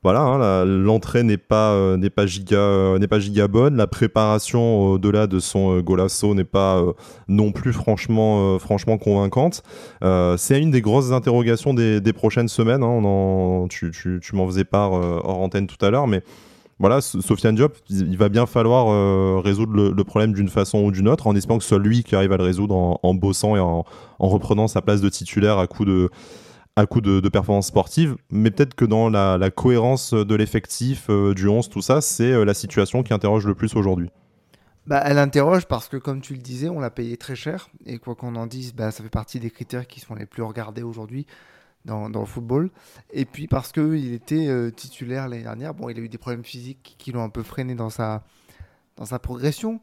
[0.03, 3.77] voilà, hein, l'entrée n'est pas euh, pas giga euh, pas giga bonne.
[3.77, 6.83] La préparation au-delà de son euh, golasso n'est pas
[7.29, 9.63] non plus franchement franchement convaincante.
[10.37, 12.83] c'est une des grosses interrogations des, des prochaines semaines.
[12.83, 13.67] Hein.
[13.69, 16.21] tu, tu, tu m'en faisais part hors antenne tout à l'heure, mais
[16.79, 21.27] voilà, Sofiane Diop, il va bien falloir résoudre le, problème d'une façon ou d'une autre,
[21.27, 23.85] en espérant que ce soit lui qui arrive à le résoudre en, bossant et en,
[24.19, 26.09] reprenant sa place de titulaire à coup de
[26.75, 31.33] à coup de, de performances sportives, mais peut-être que dans la, cohérence de l'effectif, euh,
[31.33, 34.09] du 11, tout ça, c'est euh, la situation qui interroge le plus aujourd'hui.
[34.87, 37.69] Bah, elle interroge parce que, comme tu le disais, on l'a payé très cher.
[37.85, 40.43] Et quoi qu'on en dise, bah, ça fait partie des critères qui sont les plus
[40.43, 41.25] regardés aujourd'hui
[41.85, 42.69] dans, le football.
[43.11, 45.73] Et puis parce qu'il était euh, titulaire l'année dernière.
[45.73, 48.23] Bon, il a eu des problèmes physiques qui l'ont un peu freiné dans sa,
[48.97, 49.79] dans sa progression.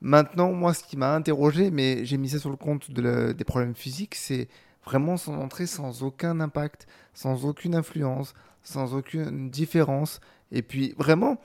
[0.00, 3.44] Maintenant, moi, ce qui m'a interrogé, mais j'ai mis ça sur le compte de des
[3.44, 4.48] problèmes physiques, c'est
[4.84, 10.20] Vraiment son entrée sans aucun impact, sans aucune influence, sans aucune différence.
[10.50, 11.38] Et puis vraiment,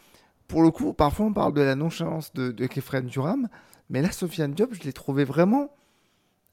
[0.47, 3.47] pour le coup, parfois on parle de la nonchalance de, de Kefren Duram,
[3.89, 5.69] mais là, Sofiane Diop, je l'ai trouvé vraiment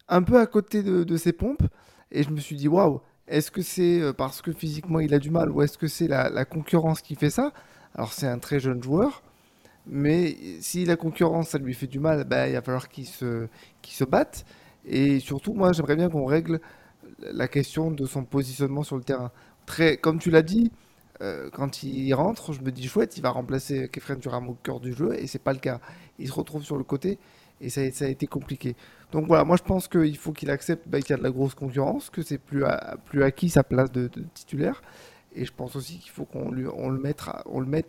[0.09, 1.66] un peu à côté de, ses pompes.
[2.11, 5.18] Et je me suis dit, waouh, est-ce que c'est euh, parce que physiquement il a
[5.18, 7.53] du mal ou est-ce que c'est la, concurrence qui fait ça?
[7.95, 9.22] Alors c'est un très jeune joueur,
[9.87, 13.49] mais si la concurrence ça lui fait du mal, bah, il va falloir qu'il se,
[13.82, 14.45] se batte.
[14.87, 16.61] Et surtout, moi, j'aimerais bien qu'on règle
[17.20, 19.30] la question de son positionnement sur le terrain.
[20.03, 20.70] Comme tu l'as dit,
[21.20, 24.80] euh, quand il rentre, je me dis chouette, il va remplacer Kefren Turam au cœur
[24.80, 25.80] du jeu, et c'est pas le cas.
[26.18, 27.18] Il se retrouve sur le côté,
[27.61, 28.76] et ça, a été compliqué.
[29.12, 31.30] Donc voilà, moi je pense qu'il faut qu'il accepte bah, qu'il y a de la
[31.30, 32.64] grosse concurrence, que c'est plus,
[33.07, 34.82] plus acquis sa place de, titulaire,
[35.35, 37.89] et je pense aussi qu'il faut qu'on le mette, on le mette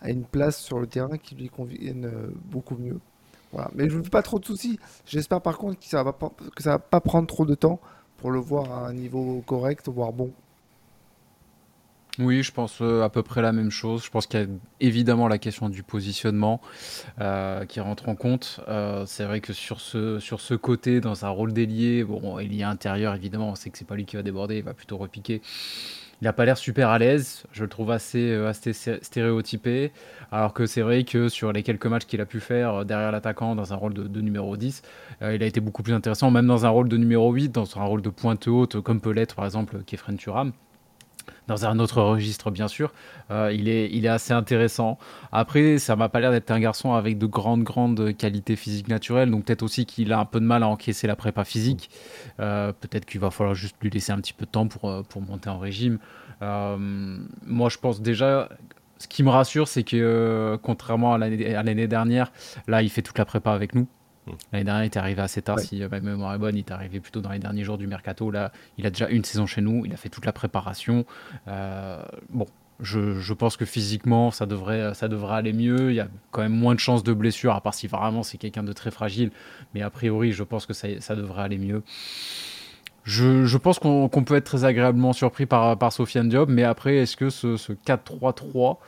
[0.00, 2.98] à une place sur le terrain qui lui convienne euh, beaucoup mieux.
[3.74, 4.78] Mais je ne fais pas trop de soucis.
[5.06, 6.04] J'espère par contre que ça
[6.58, 7.80] ça va pas prendre trop de temps
[8.16, 10.32] pour le voir à un niveau correct, voire bon.
[12.18, 14.04] Oui, je pense euh, à peu près la même chose.
[14.04, 14.46] Je pense qu'il y a
[14.80, 16.60] évidemment la question du positionnement
[17.20, 18.60] euh, qui rentre en compte.
[18.68, 23.48] Euh, c'est vrai que sur ce, côté, dans un rôle d'ailier, bon, a intérieur, évidemment,
[23.48, 25.40] on sait que c'est pas lui qui va déborder, il va plutôt repiquer.
[26.22, 29.90] Il n'a pas l'air super à l'aise, je le trouve assez, euh, stéréotypé,
[30.30, 33.10] alors que c'est vrai que sur les quelques matchs qu'il a pu faire euh, derrière
[33.10, 34.82] l'attaquant dans un rôle de, numéro 10,
[35.22, 37.76] euh, il a été beaucoup plus intéressant, même dans un rôle de numéro 8, dans
[37.76, 40.52] un rôle de pointe haute, comme peut l'être par exemple Kefren Turam
[41.48, 42.92] dans un autre registre bien sûr.
[43.30, 44.98] Euh, il, est, il est assez intéressant.
[45.32, 49.30] Après, ça m'a pas l'air d'être un garçon avec de grandes, grandes qualités physiques naturelles,
[49.30, 51.90] donc peut-être aussi qu'il a un peu de mal à encaisser la prépa physique.
[52.40, 55.02] Euh, peut-être qu'il va falloir juste lui laisser un petit peu de temps pour, euh,
[55.02, 55.98] pour monter en régime.
[56.40, 58.48] moi, je pense déjà
[58.98, 62.32] ce qui me rassure, c'est que contrairement à l'année dernière,
[62.68, 63.86] là, il fait toute la prépa avec nous.
[64.52, 66.56] L'année dernière, il était arrivé assez tard, si ma mémoire est bonne.
[66.56, 68.30] Il est arrivé plutôt dans les derniers jours du mercato.
[68.30, 69.84] Là, il a déjà une saison chez nous.
[69.84, 71.04] Il a fait toute la préparation.
[71.48, 72.46] Euh, bon,
[72.80, 75.90] je, je, pense que physiquement, ça devrait, ça devrait aller mieux.
[75.90, 78.38] Il y a quand même moins de chances de blessure, à part si vraiment c'est
[78.38, 79.30] quelqu'un de très fragile.
[79.74, 81.82] Mais a priori, je pense que ça, ça devrait aller mieux.
[83.04, 87.16] Je, pense qu'on peut être très agréablement surpris par, par Sofiane Diop, mais après, est-ce
[87.16, 88.78] que ce, 4-3-3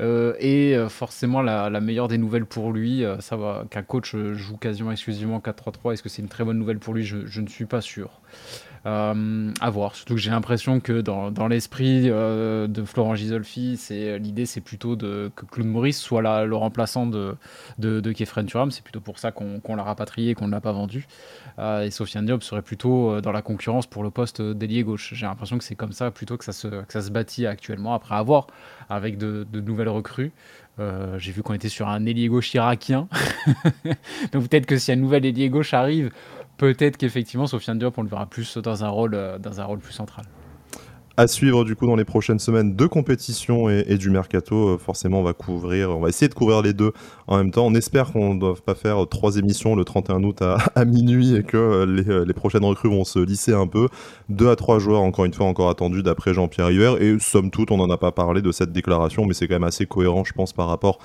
[0.00, 3.38] euh, est euh, forcément la, meilleure des nouvelles pour lui euh, Ça
[3.70, 7.04] Qu'un coach joue quasiment exclusivement 4-3-3, est-ce que c'est une très bonne nouvelle pour lui?
[7.04, 8.20] Je, ne suis pas sûr.
[8.84, 9.94] Euh, à voir.
[9.94, 14.60] Surtout que j'ai l'impression que dans, dans l'esprit euh, de Florent Gisolfi, c'est l'idée, c'est
[14.60, 17.36] plutôt de, que Claude Maurice soit là, le remplaçant de,
[17.78, 18.72] de, de Kefren Turam.
[18.72, 21.06] C'est plutôt pour ça qu'on l'a rapatrié, qu'on ne l'a pas vendu.
[21.60, 25.14] Euh, et Sofiane Diop serait plutôt dans la concurrence pour le poste d'ailier gauche.
[25.14, 27.94] J'ai l'impression que c'est comme ça plutôt que ça se, que ça se bâtit actuellement.
[27.94, 28.48] Après avoir
[28.88, 30.32] avec de, de nouvelles recrues.
[31.18, 33.06] j'ai vu qu'on était sur un ailier gauche irakien.
[34.32, 36.10] Donc peut-être que si un nouvel ailier gauche arrive,
[36.62, 39.80] peut-être qu'effectivement, Sofiane Diop, on le verra plus dans un rôle, euh, dans un rôle
[39.80, 40.24] plus central
[41.16, 44.70] à suivre du coup dans les prochaines semaines de compétition et, du mercato.
[44.70, 46.92] Euh, forcément, on va couvrir, on va essayer de couvrir les deux
[47.26, 47.66] en même temps.
[47.66, 50.42] On espère qu'on ne doit pas faire trois émissions le 31 août
[50.74, 53.88] à, minuit et que euh, euh, les, prochaines recrues vont se lisser un peu.
[54.28, 57.00] Deux à trois joueurs, encore une fois, encore attendus d'après Jean-Pierre Hiver.
[57.02, 59.64] Et somme toute, on n'en a pas parlé de cette déclaration, mais c'est quand même
[59.64, 60.98] assez cohérent, je pense, par rapport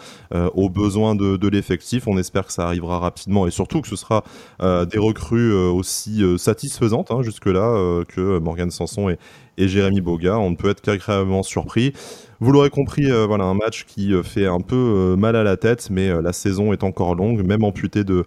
[0.53, 2.07] aux besoins de, l'effectif.
[2.07, 4.23] On espère que ça arrivera rapidement et surtout que ce sera
[4.59, 9.17] des recrues aussi satisfaisantes hein, jusque-là que Morgan Sanson et,
[9.57, 10.37] et Jérémy Boga.
[10.37, 11.93] On ne peut être qu'agréablement surpris.
[12.39, 15.43] Vous l'aurez compris, euh, voilà un match qui euh, fait un peu euh, mal à
[15.43, 18.25] la tête, mais la saison est encore longue, même amputée de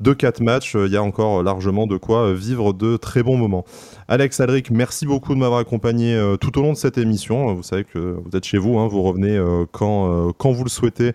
[0.00, 3.64] de 4 matchs, il y a encore largement de quoi vivre de très bons moments.
[4.08, 7.54] Alex, Alric, merci beaucoup de m'avoir accompagné euh, tout au long de cette émission.
[7.54, 10.64] Vous savez que vous êtes chez vous, hein, vous revenez euh, quand, euh, quand vous
[10.64, 11.12] le souhaitez,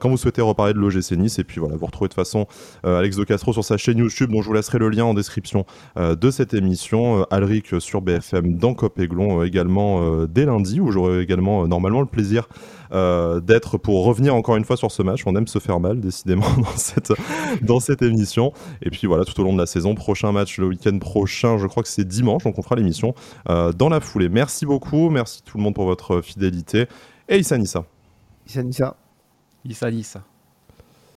[0.00, 1.38] quand vous souhaitez reparler de l'OGC Nice.
[1.38, 2.46] Et puis voilà, vous retrouvez de toute façon
[2.84, 5.64] Alex de Castro sur sa chaîne YouTube, dont je vous laisserai le lien en description
[5.96, 7.24] de cette émission.
[7.30, 12.48] Alric sur BFM dans Copéglon également dès lundi, où j'aurai également normalement le plaisir
[12.92, 15.22] euh, d'être pour revenir encore une fois sur ce match.
[15.26, 17.12] On aime se faire mal, décidément, dans cette,
[17.62, 18.52] dans cette émission.
[18.82, 21.66] Et puis voilà, tout au long de la saison, prochain match le week-end prochain, je
[21.66, 23.14] crois que c'est dimanche, donc on fera l'émission
[23.48, 24.28] euh, dans la foulée.
[24.28, 26.86] Merci beaucoup, merci tout le monde pour votre fidélité.
[27.28, 27.84] Et Issa Nissa.
[28.46, 28.96] Issa Nissa.
[29.64, 30.22] Issa Nissa.